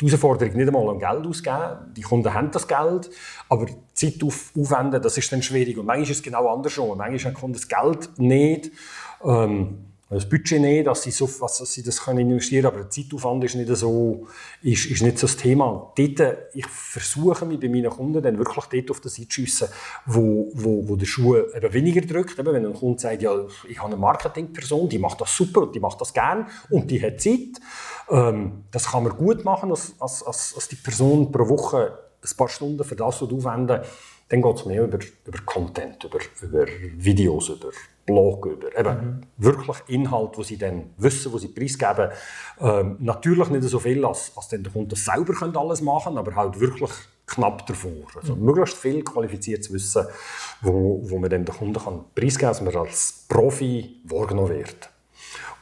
[0.00, 1.92] die Herausforderung nicht einmal am Geld ausgeben.
[1.96, 3.10] Die Kunden haben das Geld,
[3.48, 5.78] aber Zeit auf, aufwenden, das ist dann schwierig.
[5.78, 6.96] Und manchmal ist es genau andersrum.
[6.98, 8.70] Manchmal haben die Kunden das Geld nicht.
[9.24, 12.90] Ähm, das Budget nicht, dass sie, so, dass sie das können investieren können, aber der
[12.90, 14.26] Zeitaufwand ist nicht so,
[14.62, 15.92] ist, ist nicht so das Thema.
[15.96, 19.68] Dort, ich versuche mich bei meinen Kunden dann wirklich dort auf das einzuschiessen,
[20.06, 22.38] wo, wo, wo der Schuh eben weniger drückt.
[22.38, 23.32] Eben, wenn ein Kunde sagt, ja,
[23.68, 27.02] ich habe eine Marketingperson, die macht das super und die macht das gern und die
[27.02, 27.60] hat Zeit,
[28.10, 32.48] ähm, das kann man gut machen, als, als, als die Person pro Woche ein paar
[32.48, 33.82] Stunden für das aufwenden
[34.32, 37.68] dann geht es mehr über, über Content, über, über Videos, über
[38.06, 39.20] Blog, über eben mhm.
[39.36, 42.08] wirklich Inhalt, wo sie dann wissen, wo sie preisgeben.
[42.58, 46.34] Ähm, natürlich nicht so viel, als, als dann der Kunde selber können alles machen aber
[46.34, 46.90] halt wirklich
[47.26, 48.06] knapp davor.
[48.16, 48.46] Also mhm.
[48.46, 50.06] möglichst viel qualifiziertes Wissen,
[50.62, 54.88] wo, wo man dann den Kunden kann preisgeben kann, dass man als Profi wahrgenommen wird.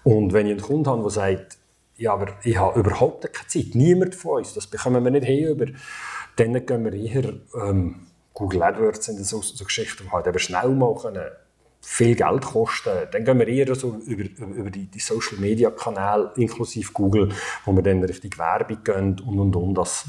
[0.04, 1.58] Und wenn ich einen Kunden habe, der sagt,
[1.96, 5.48] ja, aber ich habe überhaupt keine Zeit, niemand von uns, das bekommen wir nicht hin,
[5.48, 5.66] über,
[6.40, 7.34] dann gehen wir eher...
[7.54, 11.30] Ähm, Google AdWords sind so, so Geschichten, die halt eben schnell können,
[11.82, 12.90] viel Geld kosten.
[13.12, 17.30] Dann gehen wir eher so über, über die, die Social Media Kanäle inklusive Google,
[17.64, 19.74] wo wir dann richtig Werbung gehen und und und.
[19.74, 20.06] Dass,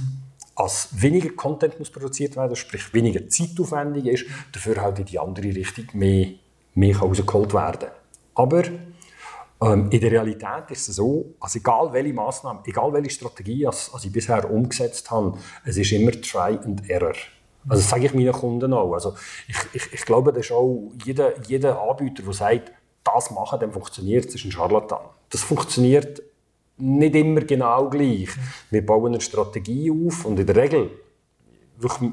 [0.56, 5.48] als weniger Content muss produziert werden, sprich weniger zeitaufwendig ist, dafür halt in die andere
[5.48, 6.28] Richtung mehr,
[6.76, 7.90] mehr rausgeholt werden.
[8.36, 8.64] Aber
[9.62, 13.92] ähm, in der Realität ist es so, also egal welche Maßnahme, egal welche Strategie als,
[13.94, 17.14] als ich bisher umgesetzt habe, es ist immer Try and Error.
[17.68, 18.94] Also das sage ich meinen Kunden auch.
[18.94, 19.14] Also
[19.48, 22.72] ich, ich, ich glaube, das ist auch jeder, jeder Anbieter, der sagt,
[23.04, 25.02] das machen, dann funktioniert es, ist ein Charlatan.
[25.30, 26.22] Das funktioniert
[26.78, 28.30] nicht immer genau gleich.
[28.70, 30.90] Wir bauen eine Strategie auf und in der Regel,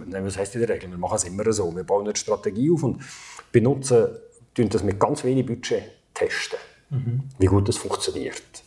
[0.06, 0.90] nein, was heisst in der Regel?
[0.90, 1.74] Wir machen es immer so.
[1.74, 3.02] Wir bauen eine Strategie auf und
[3.50, 4.08] benutzen
[4.54, 5.84] das mit ganz wenig Budget
[6.14, 6.58] testen,
[6.90, 7.22] mhm.
[7.38, 8.62] wie gut das funktioniert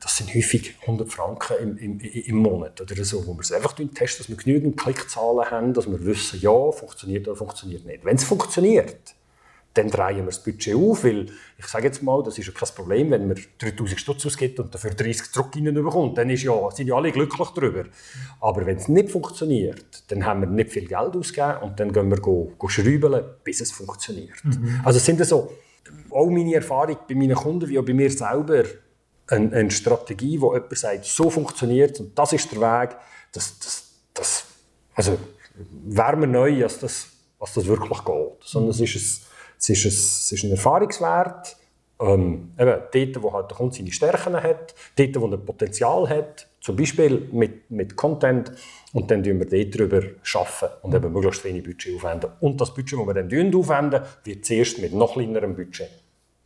[0.00, 3.72] das sind häufig 100 Franken im, im, im Monat oder so, wo wir es einfach
[3.72, 8.04] testen, dass wir genügend Klickzahlen haben, dass wir wissen, ja, funktioniert oder funktioniert nicht.
[8.04, 9.14] Wenn es funktioniert,
[9.74, 11.26] dann drehen wir das Budget auf, weil
[11.58, 14.74] ich sage jetzt mal, das ist ja kein Problem, wenn man 3000 Stutz ausgibt und
[14.74, 17.84] dafür 30 zurück bekommt, dann ist ja, sind ja alle glücklich darüber.
[18.40, 22.08] Aber wenn es nicht funktioniert, dann haben wir nicht viel Geld ausgegeben und dann gehen
[22.10, 24.44] wir go, go schrauben, bis es funktioniert.
[24.44, 24.82] Mhm.
[24.84, 25.52] Also sind das so,
[26.10, 28.64] auch meine Erfahrung bei meinen Kunden wie auch bei mir selber,
[29.28, 32.96] eine, eine Strategie, wo jemand sagt, so funktioniert und das ist der Weg,
[33.32, 34.44] das, das, das
[34.94, 35.18] also
[35.58, 38.42] wäre mir neu, als das, als das wirklich geht.
[38.42, 39.26] Sondern es ist ein,
[39.58, 41.56] es ist ein, es ist ein Erfahrungswert,
[42.00, 46.48] ähm, eben dort, wo halt der Kunde seine Stärken hat, dort, wo er Potenzial hat,
[46.60, 48.52] zum Beispiel mit, mit Content,
[48.92, 49.96] und dann arbeiten wir dort darüber
[50.34, 52.30] arbeiten und eben möglichst wenig Budget aufwenden.
[52.40, 55.90] Und das Budget, das wir dann aufwenden, wird zuerst mit noch kleinerem Budget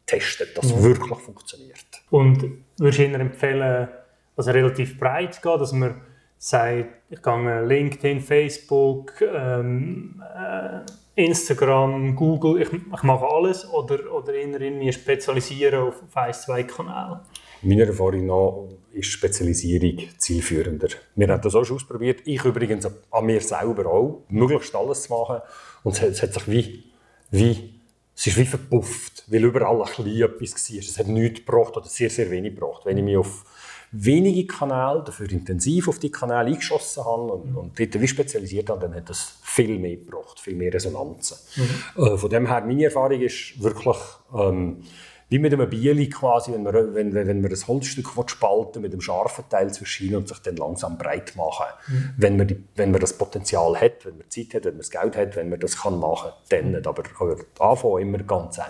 [0.07, 2.03] testet, dass es wirklich funktioniert.
[2.11, 2.43] Und
[2.79, 3.89] würdest du Ihnen empfehlen,
[4.37, 6.01] also relativ breit zu gehen, dass man
[6.43, 10.81] sagt, ich gehe LinkedIn, Facebook, ähm, äh,
[11.23, 16.63] Instagram, Google, ich, ich, mache alles oder, oder eher irgendwie spezialisieren auf, auf ein, zwei
[16.63, 17.21] Kanäle?
[17.61, 20.89] Meiner Erfahrung nach ist Spezialisierung zielführender.
[21.15, 22.23] Wir haben das auch schon ausprobiert.
[22.25, 25.43] Ich übrigens an mir selber auch, möglichst alles zu machen.
[25.85, 26.85] Und es es hat sich wie,
[27.31, 27.75] wie
[28.17, 30.79] es ist wie verpufft, weil überall ein bisschen etwas war.
[30.79, 32.87] Es hat nichts gebracht oder sehr, sehr wenig gebracht.
[32.87, 33.45] Wenn ich mich auf
[33.93, 38.81] wenige Kanäle, dafür intensiv auf die Kanäle eingeschossen habe und, und dort wie spezialisiert habe,
[38.81, 41.37] dann hat das viel mehr gebracht, viel mehr Resonanzen.
[41.57, 42.05] Mhm.
[42.05, 43.99] Äh, von dem her, meine Erfahrung ist wirklich,
[44.33, 44.83] ähm,
[45.29, 49.01] wie mit einem Bieli quasi, wenn man, wenn, wenn man ein Holzstück spalten mit einem
[49.01, 51.67] scharfen Teil zwischen und sich dann langsam breit machen.
[51.87, 52.11] Mhm.
[52.17, 54.91] Wenn, man die, wenn man das Potenzial hat, wenn man Zeit hat, wenn man das
[54.91, 56.87] Geld hat, wenn man das kann machen kann, dann nicht.
[56.87, 58.65] Aber, aber Anfang immer ganz eng.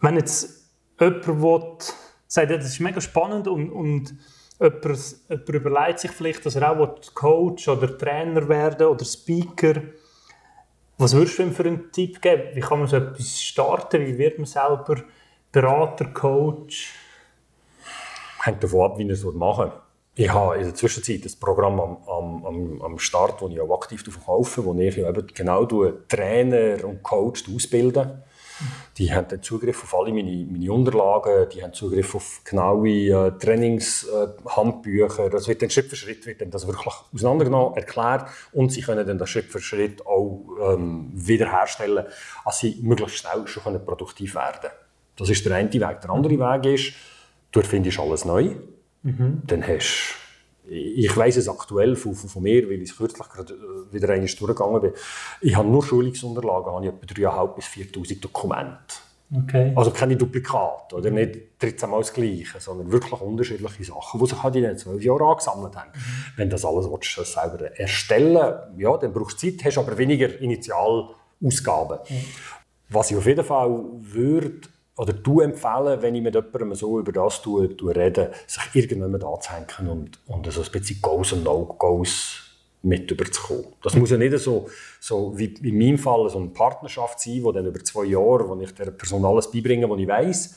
[0.00, 0.68] Wenn jetzt
[1.00, 1.62] jemand will,
[2.26, 4.14] sagt, das ist mega spannend und, und
[4.60, 9.74] jemand, jemand überlegt sich vielleicht, dass er auch Coach oder Trainer werden oder Speaker
[10.96, 12.54] was würdest du ihm für einen Tipp geben?
[12.54, 14.06] Wie kann man so etwas starten?
[14.06, 15.02] Wie wird man selber
[15.50, 16.94] Berater, Coach?
[18.44, 19.72] Hängt davon ab, wie er es machen
[20.16, 24.02] ich habe in der Zwischenzeit das Programm am, am, am Start, wo ich auch aktiv
[24.02, 25.64] verkaufe, wo ich eben genau
[26.08, 28.22] Trainer und Coach ausbilde.
[28.98, 35.26] Die haben Zugriff auf alle meine, meine Unterlagen, die haben Zugriff auf genaue äh, Trainingshandbücher.
[35.26, 38.82] Äh, das wird dann Schritt für Schritt wird dann das wirklich auseinandergenommen, erklärt und sie
[38.82, 42.06] können dann das Schritt für Schritt auch ähm, wiederherstellen,
[42.44, 44.74] dass sie möglichst schnell schon produktiv werden können.
[45.16, 46.00] Das ist der eine Weg.
[46.00, 46.94] Der andere Weg ist,
[47.52, 48.50] du erfindest alles neu.
[49.02, 49.42] Mhm.
[49.46, 50.23] Dann hast
[50.68, 54.80] ich weiß es aktuell von, von, mir, weil ich kürzlich gerade äh, wieder einmal durchgegangen
[54.80, 54.92] bin.
[55.40, 58.94] Ich habe nur Schulungsunterlagen, habe ich etwa 3.500 bis 4.000 Dokumente.
[59.32, 59.72] Okay.
[59.74, 64.42] Also keine Duplikate, oder nicht 13 Mal das Gleiche, sondern wirklich unterschiedliche Sachen, die sich
[64.42, 65.90] halt in den zwölf Jahren angesammelt haben.
[65.92, 66.32] Mhm.
[66.36, 70.40] Wenn das alles willst, du selber erstellen ja, dann brauchst du Zeit, hast aber weniger
[70.40, 71.98] Initialausgaben.
[72.08, 72.24] Mhm.
[72.90, 74.60] Was ich auf jeden Fall würde
[74.96, 79.24] oder du empfehlen, wenn ich mit jemandem so über das tue, tue rede, sich irgendjemand
[79.24, 82.40] anzuhängen und, und so ein bisschen Goes und No-Goes
[82.82, 83.66] mit überzukommen.
[83.82, 84.68] Das muss ja nicht so,
[85.00, 88.60] so wie in meinem Fall so eine Partnerschaft sein, wo dann über zwei Jahre, wo
[88.60, 90.54] ich der Person alles beibringe, was ich weiß.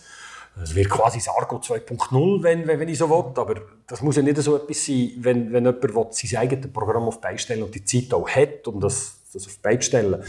[0.62, 3.32] Es wird quasi das Argo 2.0, wenn, wenn, ich so will.
[3.36, 7.04] Aber das muss ja nicht so etwas sein, wenn, wenn jemand will, sein eigenes Programm
[7.04, 10.24] auf beistellen und die Zeit auch hat, um das, das auf beistellen.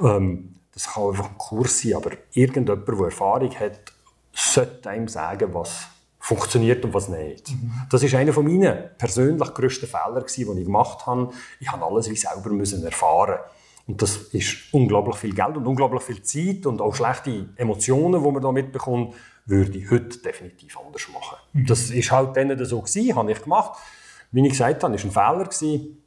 [0.00, 3.92] Ähm, das kann einfach ein Kurs sein, aber irgendjemand, der Erfahrung hat,
[4.32, 5.88] sollte einem sagen, was
[6.20, 7.50] funktioniert und was nicht.
[7.50, 7.72] Mhm.
[7.90, 11.32] Das ist einer meiner persönlich grössten Fehler, die ich gemacht habe.
[11.58, 13.40] Ich habe alles wie selber müssen erfahren.
[13.88, 18.30] Und das ist unglaublich viel Geld und unglaublich viel Zeit und auch schlechte Emotionen, die
[18.30, 21.38] man da mitbekommt, würde ich heute definitiv anders machen.
[21.54, 21.66] Mhm.
[21.66, 23.80] Das ist halt dann so gewesen, habe ich gemacht.
[24.30, 26.02] Wie ich gesagt habe, war ein Fehler gewesen.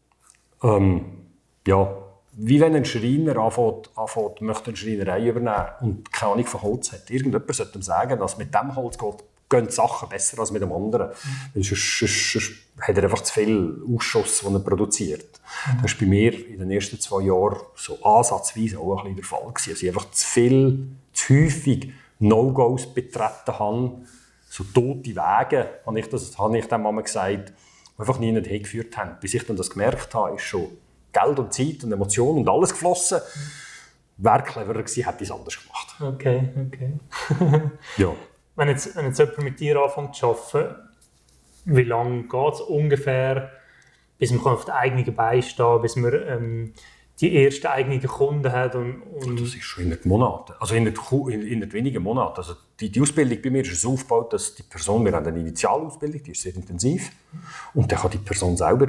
[0.64, 1.06] Ähm,
[1.68, 1.94] ja,
[2.44, 6.92] wie wenn ein Schreiner anfängt, anfängt möchte eine Schreinerei übernehmen und keine Ahnung von Holz
[6.92, 7.10] hat.
[7.12, 10.64] Irgendjemand sollte ihm sagen, dass mit dem Holz geht, gehen die Sachen besser als mit
[10.64, 11.10] dem anderen.
[11.54, 11.62] Mhm.
[11.62, 15.40] Sonst, sonst, sonst hat er einfach zu viel Ausschuss, den er produziert.
[15.68, 15.82] Mhm.
[15.84, 19.26] Das war bei mir in den ersten zwei Jahren so ansatzweise auch ein bisschen der
[19.26, 19.54] Fall.
[19.54, 19.70] Gewesen.
[19.70, 24.02] Also ich einfach zu viel, zu häufig No-Gos betreten habe,
[24.50, 28.98] so tote Wege, habe ich, das, habe ich dem Mama gesagt, die einfach nie hingeführt
[28.98, 29.18] haben.
[29.22, 30.70] Bis ich dann das gemerkt habe, ist schon
[31.12, 33.20] Geld und Zeit und Emotionen und alles geflossen.
[34.18, 35.96] Wäre cleverer gewesen, hätte ich es anders gemacht.
[36.00, 36.94] Okay, okay.
[37.98, 38.14] ja.
[38.56, 40.76] Wenn jetzt, wenn jetzt jemand mit dir anfängt zu arbeiten,
[41.66, 43.52] wie lange geht es ungefähr,
[44.18, 46.74] bis man auf den eigenen Bein stehen bis man ähm,
[47.20, 48.76] die ersten eigenen Kunden hat?
[48.76, 52.38] Und, und das ist schon in den Monaten, also in, in, in wenigen Monaten.
[52.38, 55.40] Also die, die Ausbildung bei mir ist so aufgebaut, dass die Person, wir haben eine
[55.40, 57.12] Initialausbildung, die ist sehr intensiv,
[57.74, 58.88] und dann kann die Person selber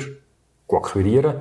[0.68, 1.40] akquirieren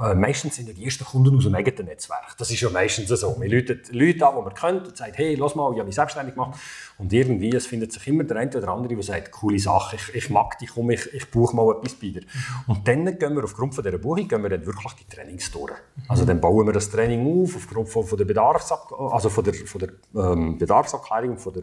[0.00, 2.36] äh, meistens sind ja die ersten Kunden aus dem eigenen Netzwerk.
[2.38, 3.36] Das ist ja meistens so.
[3.40, 5.96] Wir rufen Leute an, die man kennt und sagen, hey, lass mal, ich habe mich
[5.96, 6.58] selbstständig gemacht.
[6.98, 10.14] Und irgendwie, es findet sich immer der eine oder andere, der sagt, coole Sache, ich,
[10.14, 12.22] ich mag dich, komm, ich, ich buche mal etwas bei dir.
[12.66, 15.72] Und dann gehen wir aufgrund von dieser Buchung gehen wir dann wirklich die Trainings durch.
[16.06, 19.54] Also dann bauen wir das Training auf, aufgrund von, von der, Bedarfsab also von der,
[19.54, 21.62] von der ähm, Bedarfsabklärung, von der,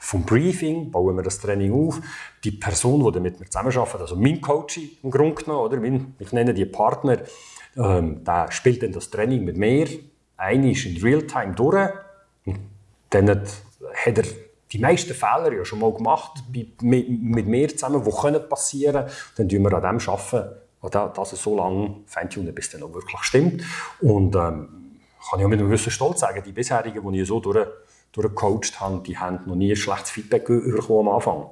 [0.00, 2.00] vom Briefing, bauen wir das Training auf.
[2.42, 6.32] Die Person, die mit mir zusammenarbeitet, also mein Coach im Grunde genommen, oder mein, ich
[6.32, 7.18] nenne die Partner,
[7.76, 9.86] ähm, der spielt dann das Training mit mir,
[10.36, 11.90] eine ist in Realtime durch.
[13.10, 13.48] Dann hat,
[13.94, 14.24] hat er
[14.72, 19.06] die meisten Fehler ja schon mal gemacht mit, mit mir zusammen, die können passieren.
[19.36, 22.92] Dann tun wir an dem arbeiten, dass es so lange feintunen, bis es dann auch
[22.92, 23.62] wirklich stimmt.
[24.00, 24.68] Und ähm,
[25.30, 27.66] kann ich auch mit einem gewissen Stolz sagen, die bisherigen, die ich so durch,
[28.12, 31.46] durchgecoacht habe, die haben noch nie schlechtes Feedback bekommen am Anfang.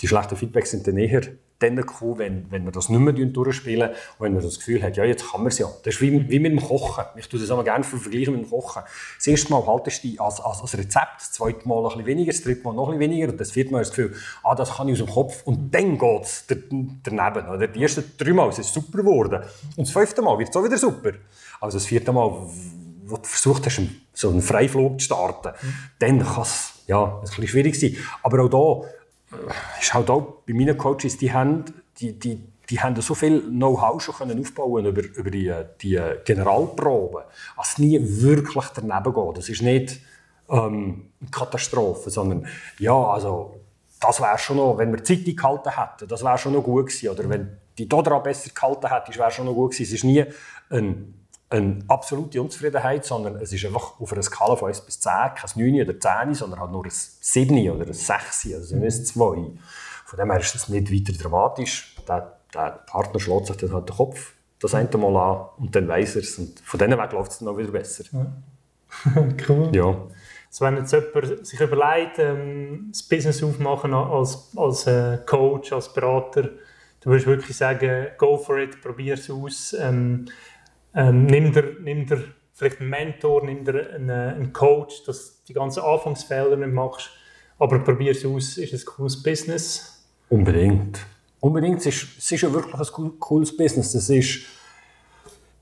[0.00, 1.22] Die schlechten Feedbacks sind dann eher
[1.58, 4.96] dann gekommen, wenn, wenn wir das nicht mehr durchspielen und wenn man das Gefühl hat,
[4.96, 5.66] ja, jetzt kann man es ja.
[5.84, 7.04] Das ist wie, wie mit dem Kochen.
[7.16, 8.82] Ich tue das immer gerne vergleichen mit dem Kochen.
[9.16, 12.06] Das erste Mal haltest du dich als, als, als Rezept, das zweite Mal ein bisschen
[12.06, 14.54] weniger, das dritte Mal noch ein bisschen weniger und das vierte Mal das Gefühl, ah,
[14.54, 17.48] das kann ich aus dem Kopf und dann geht es daneben.
[17.48, 17.68] Oder?
[17.68, 19.42] Die ersten drei Mal ist es super geworden
[19.76, 21.12] und das fünfte Mal wird es auch wieder super.
[21.60, 22.30] Also das vierte Mal,
[23.06, 23.80] wo du versucht hast,
[24.12, 25.74] so einen Freiflug zu starten, mhm.
[25.98, 27.96] dann kann es ja, ein bisschen schwierig sein.
[28.22, 28.88] Aber auch da
[29.80, 31.64] ist halt auch bei meinen Coaches, die haben,
[31.98, 37.22] die, die, die haben so viel Know-how schon können aufbauen über, über die, die Generalproben,
[37.56, 39.36] als nie wirklich daneben geht.
[39.36, 40.00] Das ist nicht
[40.48, 42.46] ähm, eine Katastrophe, sondern
[42.78, 43.60] ja, also
[44.00, 46.86] das wäre schon noch, wenn wir die Zeit gehalten hätten, das wäre schon noch gut
[46.86, 47.08] gewesen.
[47.08, 49.84] Oder wenn die daran besser gehalten hätte, wäre schon noch gut gewesen.
[49.84, 50.24] Es ist nie
[50.70, 51.23] ein
[51.54, 55.50] eine absolute Unzufriedenheit, sondern es ist einfach auf einer Skala von 1 bis 10, kein
[55.54, 59.14] 9 oder 10, sondern halt nur ein 7 oder ein 6, also ein 2.
[60.06, 61.96] Von dem her ist das nicht weiter dramatisch.
[62.08, 65.88] Der, der Partner schlägt sich dann halt den Kopf das eine Mal an und dann
[65.88, 66.38] weiß er es.
[66.38, 68.04] Und von diesem Weg läuft es dann auch wieder besser.
[68.12, 68.26] Ja.
[69.48, 69.70] cool.
[69.74, 69.96] Ja.
[70.48, 75.92] Also wenn jetzt jemand sich überlegt, ähm, das Business aufmachen als, als äh, Coach, als
[75.92, 76.50] Berater,
[77.04, 79.76] Du würdest wirklich sagen, go for it, probier es aus.
[79.78, 80.24] Ähm,
[80.94, 85.46] ähm, nimm, dir, nimm dir vielleicht einen Mentor, nimm dir einen, einen Coach, dass du
[85.48, 87.10] die ganzen Anfangsfehler nicht machst.
[87.58, 90.04] Aber probier es aus, ist ein cooles Business.
[90.28, 90.98] Unbedingt.
[91.40, 91.78] Unbedingt.
[91.80, 93.94] Es ist, es ist ja wirklich ein cooles Business.
[93.94, 94.40] Es ist,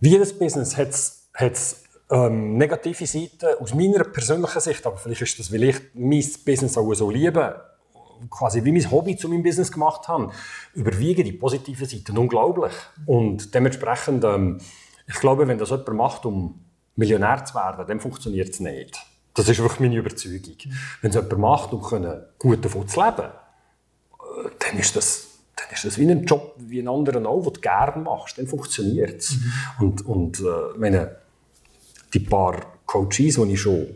[0.01, 5.39] wie jedes Business hat es ähm, negative Seiten aus meiner persönlichen Sicht, aber vielleicht ist
[5.39, 7.61] das, weil ich mein Business auch so liebe,
[8.31, 10.31] quasi wie mein Hobby zu meinem Business gemacht habe,
[10.75, 12.73] überwiegen die positiven Seiten unglaublich.
[13.07, 14.61] Und dementsprechend, ähm,
[15.07, 16.65] ich glaube, wenn das jemand macht, um
[16.97, 18.99] Millionär zu werden, dann funktioniert es nicht.
[19.35, 20.57] Das ist wirklich meine Überzeugung.
[21.01, 21.83] Wenn es jemand macht, um
[22.39, 23.29] gut davon zu leben,
[24.59, 27.61] dann ist das dann ist das wie ein Job wie ein anderer auch, den du
[27.61, 28.39] gerne machst.
[28.39, 29.37] Dann funktioniert es.
[29.37, 29.53] Mhm.
[29.79, 31.17] Und, und äh, meine,
[32.13, 33.87] die paar Coaches, die ich schon,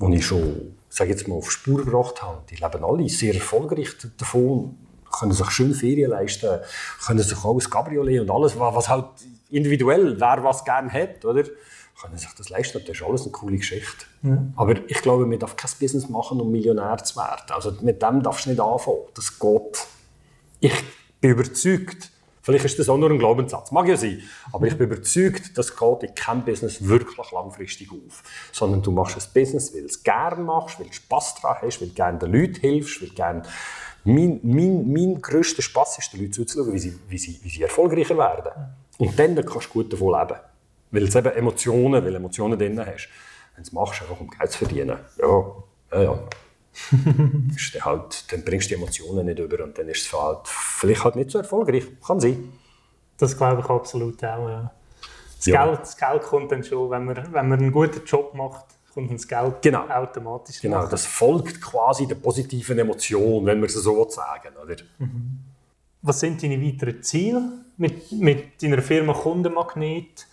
[0.00, 3.90] die ich schon sage jetzt mal, auf Spur gebracht habe, die leben alle sehr erfolgreich
[4.18, 4.76] davon,
[5.18, 6.60] können sich schön Ferien leisten,
[7.06, 9.06] können sich auch ein Cabriolet und alles, was halt
[9.50, 11.44] individuell, wer was gerne hat, oder?
[12.00, 12.80] können sich das leisten.
[12.86, 14.04] Das ist alles eine coole Geschichte.
[14.22, 14.38] Ja.
[14.56, 17.46] Aber ich glaube, man darf kein Business machen, um Millionär zu werden.
[17.48, 18.98] Also mit dem darfst du nicht anfangen.
[19.14, 19.86] Das geht.
[20.60, 20.74] Ich
[21.20, 22.10] bin überzeugt,
[22.42, 24.22] Vielleicht ist das auch nur ein Glaubenssatz, mag ja sein.
[24.52, 28.22] Aber ich bin überzeugt, das geht in keinem Business wirklich langfristig auf.
[28.52, 31.80] Sondern du machst ein Business, weil du es gerne machst, weil du Spass daran hast,
[31.80, 33.42] weil du gerne den Leuten hilfst, weil du gerne
[34.06, 37.62] mein, mein, mein grösster Spass ist, den Leuten zuzuschauen, wie sie, wie, sie, wie sie
[37.62, 38.52] erfolgreicher werden.
[38.98, 40.40] Und dann kannst du gut davon leben.
[40.90, 43.08] Weil du eben Emotionen, weil Emotionen drin hast.
[43.54, 45.52] Wenn du es machst, einfach um Geld zu verdienen, ja,
[45.92, 46.18] ja, ja
[47.56, 51.04] ist halt, dann bringst du die Emotionen nicht über und dann ist es halt vielleicht
[51.04, 51.84] halt nicht so erfolgreich.
[52.06, 52.52] Kann sein.
[53.16, 54.70] Das glaube ich absolut auch, ja.
[55.36, 55.64] Das, ja.
[55.64, 59.12] Geld, das Geld kommt dann schon, wenn man, wenn man einen guten Job macht, kommt
[59.12, 59.86] das Geld genau.
[59.88, 60.88] automatisch Genau, nach.
[60.88, 64.76] das folgt quasi der positiven Emotion, wenn wir es so sagen, oder?
[64.98, 65.38] Mhm.
[66.00, 67.42] Was sind deine weiteren Ziele
[67.76, 70.26] mit, mit deiner Firma Kundenmagnet?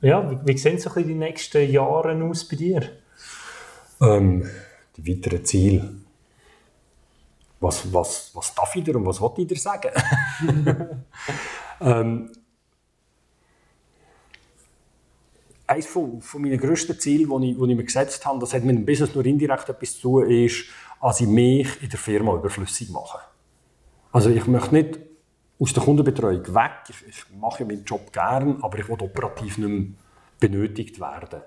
[0.00, 2.88] Ja, wie, wie sehen so die nächsten Jahre aus bei dir?
[4.00, 4.48] Ähm,
[4.96, 5.90] die weiteren Ziele.
[7.60, 9.90] Was, was, was darf ich dir und was wollte ich dir sagen?
[11.80, 12.30] ähm,
[15.68, 18.76] eines von, von meinen grössten Zielen, die ich, ich mir gesetzt habe, das hat mit
[18.76, 20.64] dem Business nur indirekt etwas zu tun, ist,
[21.00, 23.18] dass ich mich in der Firma überflüssig mache.
[24.10, 24.98] Also ich möchte nicht
[25.60, 26.72] aus der Kundenbetreuung weg.
[26.88, 29.86] Ich, ich mache meinen Job gern, aber ich will operativ nicht mehr
[30.40, 31.40] benötigt werden.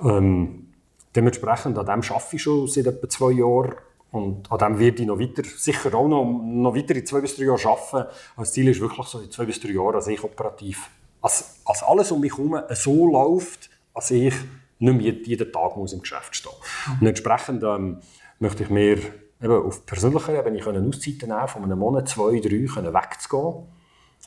[0.00, 0.08] Mhm.
[0.10, 0.72] Ähm,
[1.14, 3.74] Dementsprechend, an dem arbeite ich schon seit etwa zwei Jahren
[4.12, 7.36] und an dem werde ich noch weiter, sicher auch noch, noch weiter in zwei bis
[7.36, 8.10] drei Jahren arbeiten.
[8.36, 10.88] Das Ziel ist wirklich so in zwei bis drei Jahren, dass ich operativ,
[11.22, 14.34] als, als alles um mich herum so läuft, dass ich
[14.78, 17.00] nicht mehr jeden Tag muss im Geschäft stehen muss.
[17.00, 17.98] Und entsprechend ähm,
[18.40, 18.98] möchte ich mir
[19.40, 23.66] eben auf persönlicher Ebene können Auszeiten nehmen, von einem Monat, zwei, drei können wegzugehen,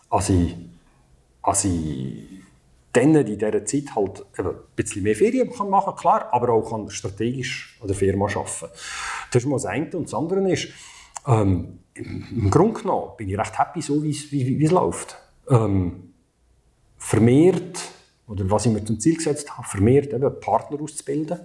[0.09, 0.55] als ich,
[1.41, 2.41] als ich
[2.93, 6.53] dann in dieser Zeit halt eben ein bisschen mehr Ferien kann machen kann, klar, aber
[6.53, 8.69] auch kann strategisch an der Firma arbeiten.
[9.31, 9.89] Das ist mal das eine.
[9.91, 10.69] Und das andere ist,
[11.27, 15.17] ähm, im Grunde genommen bin ich recht happy, so wie es, wie, wie es läuft.
[15.49, 16.14] Ähm,
[17.05, 17.79] vermehrt,
[18.27, 21.39] oder was ich mir zum Ziel gesetzt habe, vermehrt eben Partner auszubilden.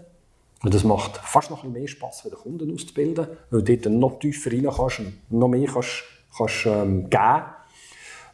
[0.63, 4.53] Und das macht fast noch mehr Spass, den Kunden auszubilden, weil du dort noch tiefer
[4.53, 6.05] rein kannst und noch mehr kannst,
[6.37, 7.43] kannst ähm, geben.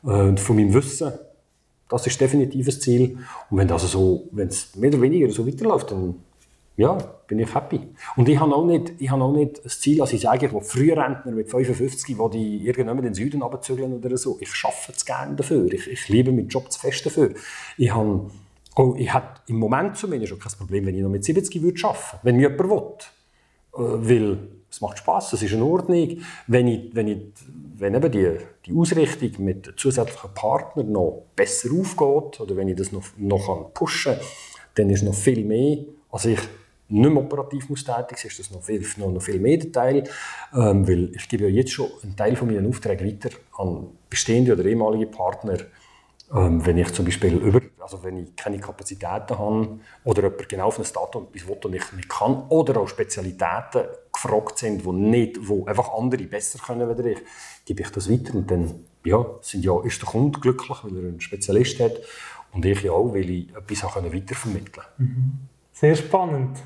[0.03, 1.13] Und von meinem Wissen
[1.89, 3.19] das ist definitiv ein Ziel.
[3.51, 6.17] Und wenn das so, wenn es mehr oder weniger so weiterläuft, dann
[6.77, 7.81] ja, bin ich happy.
[8.17, 10.53] Und ich habe auch nicht, ich habe auch nicht das Ziel, dass ich sage, ich
[10.53, 14.37] will Frührentner mit 55, wo die irgendwann in den Süden abzügeln oder so.
[14.41, 15.73] Ich arbeite es gerne dafür.
[15.73, 17.33] Ich, ich liebe meinen Job zu fest dafür.
[17.79, 18.31] Ich habe,
[18.77, 21.83] oh, ich hätte im Moment zumindest auch kein Problem, wenn ich noch mit 70 würde
[21.85, 22.83] arbeiten, wenn mir jemand will.
[23.77, 24.39] Äh, weil
[24.71, 26.19] es macht Spaß, es ist in Ordnung.
[26.47, 27.19] Wenn, ich, wenn, ich,
[27.79, 32.93] wenn eben die, die Ausrichtung mit zusätzlichen Partnern noch besser aufgeht oder wenn ich das
[32.93, 34.27] noch, noch pushen kann,
[34.75, 35.79] dann ist noch viel mehr,
[36.11, 36.39] als ich
[36.89, 40.05] nicht mehr operativ muss tätig ist das noch viel, noch, noch viel mehr der Teil,
[40.55, 44.53] ähm, weil ich gebe ja jetzt schon einen Teil von meinen Aufträgen weiter an bestehende
[44.53, 45.59] oder ehemalige Partner,
[46.35, 50.67] ähm, wenn ich zum Beispiel über, also wenn ich keine Kapazitäten habe oder jemand genau
[50.67, 53.83] auf ein Datum etwas will und ich nicht kann oder auch Spezialitäten
[54.13, 57.19] gefragt sind, die nicht, wo einfach andere besser können als ich,
[57.65, 58.75] gebe ich das weiter und dann
[59.05, 62.01] ja, sind ja, ist der Kunde glücklich, weil er einen Spezialist hat
[62.53, 64.89] und ich auch, weil ich etwas weitervermitteln konnte.
[64.99, 65.33] Mhm.
[65.73, 66.59] Sehr spannend.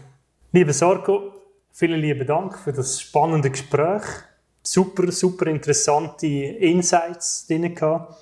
[0.53, 1.33] Lieber Sarko,
[1.71, 4.03] vielen lieben Dank für das spannende Gespräch.
[4.65, 8.17] Super, super interessante Insights drin gehabt.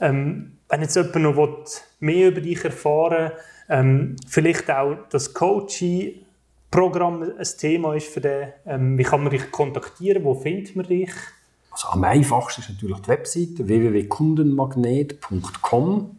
[0.00, 1.64] Ähm, wenn jetzt jemand noch
[2.00, 3.38] mehr über dich erfahren will,
[3.68, 9.52] ähm, vielleicht auch das Coaching-Programm ein Thema ist für den, ähm, wie kann man dich
[9.52, 11.12] kontaktieren, wo findet man dich?
[11.70, 16.16] Also am einfachsten ist natürlich die Webseite www.kundenmagnet.com.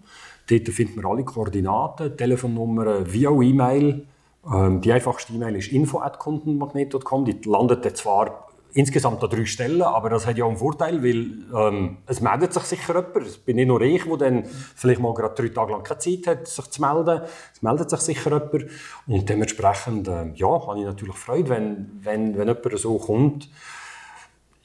[0.47, 4.07] Dort findet man alle Koordinaten, Telefonnummern, auch E-Mail.
[4.51, 7.25] Ähm, die einfachste E-Mail ist info.kundenmagnet.com.
[7.25, 11.97] Die landet zwar insgesamt an drei Stellen, aber das hat ja einen Vorteil, weil ähm,
[12.07, 13.27] es meldet sich sicher jemand.
[13.27, 16.27] Es bin nicht nur ich, der dann vielleicht mal gerade drei Tage lang keine Zeit
[16.27, 17.21] hat, sich zu melden.
[17.53, 18.71] Es meldet sich sicher jemand.
[19.07, 23.49] Und dementsprechend äh, ja, habe ich natürlich Freude, wenn, wenn, wenn jemand so kommt.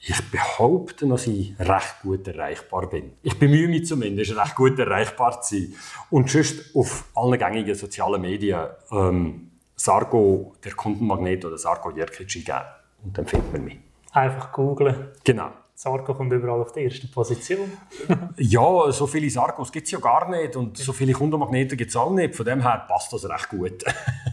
[0.01, 3.11] Ich behaupte, dass ich recht gut erreichbar bin.
[3.21, 5.73] Ich bemühe mich zumindest, recht gut erreichbar zu sein.
[6.09, 9.49] Und sonst auf allen gängigen sozialen Medien ähm,
[9.79, 12.65] Sargo, der Kundenmagnet oder Sargo Jerkic eingeben.
[13.03, 13.79] Und dann findet man mich.
[14.11, 15.07] Einfach googlen.
[15.23, 15.51] Genau.
[15.73, 17.71] Sargo kommt überall auf die erste Position.
[18.37, 21.95] ja, so viele Sargos gibt es ja gar nicht und so viele Kundenmagneten gibt es
[21.95, 22.35] auch nicht.
[22.35, 23.85] Von dem her passt das recht gut.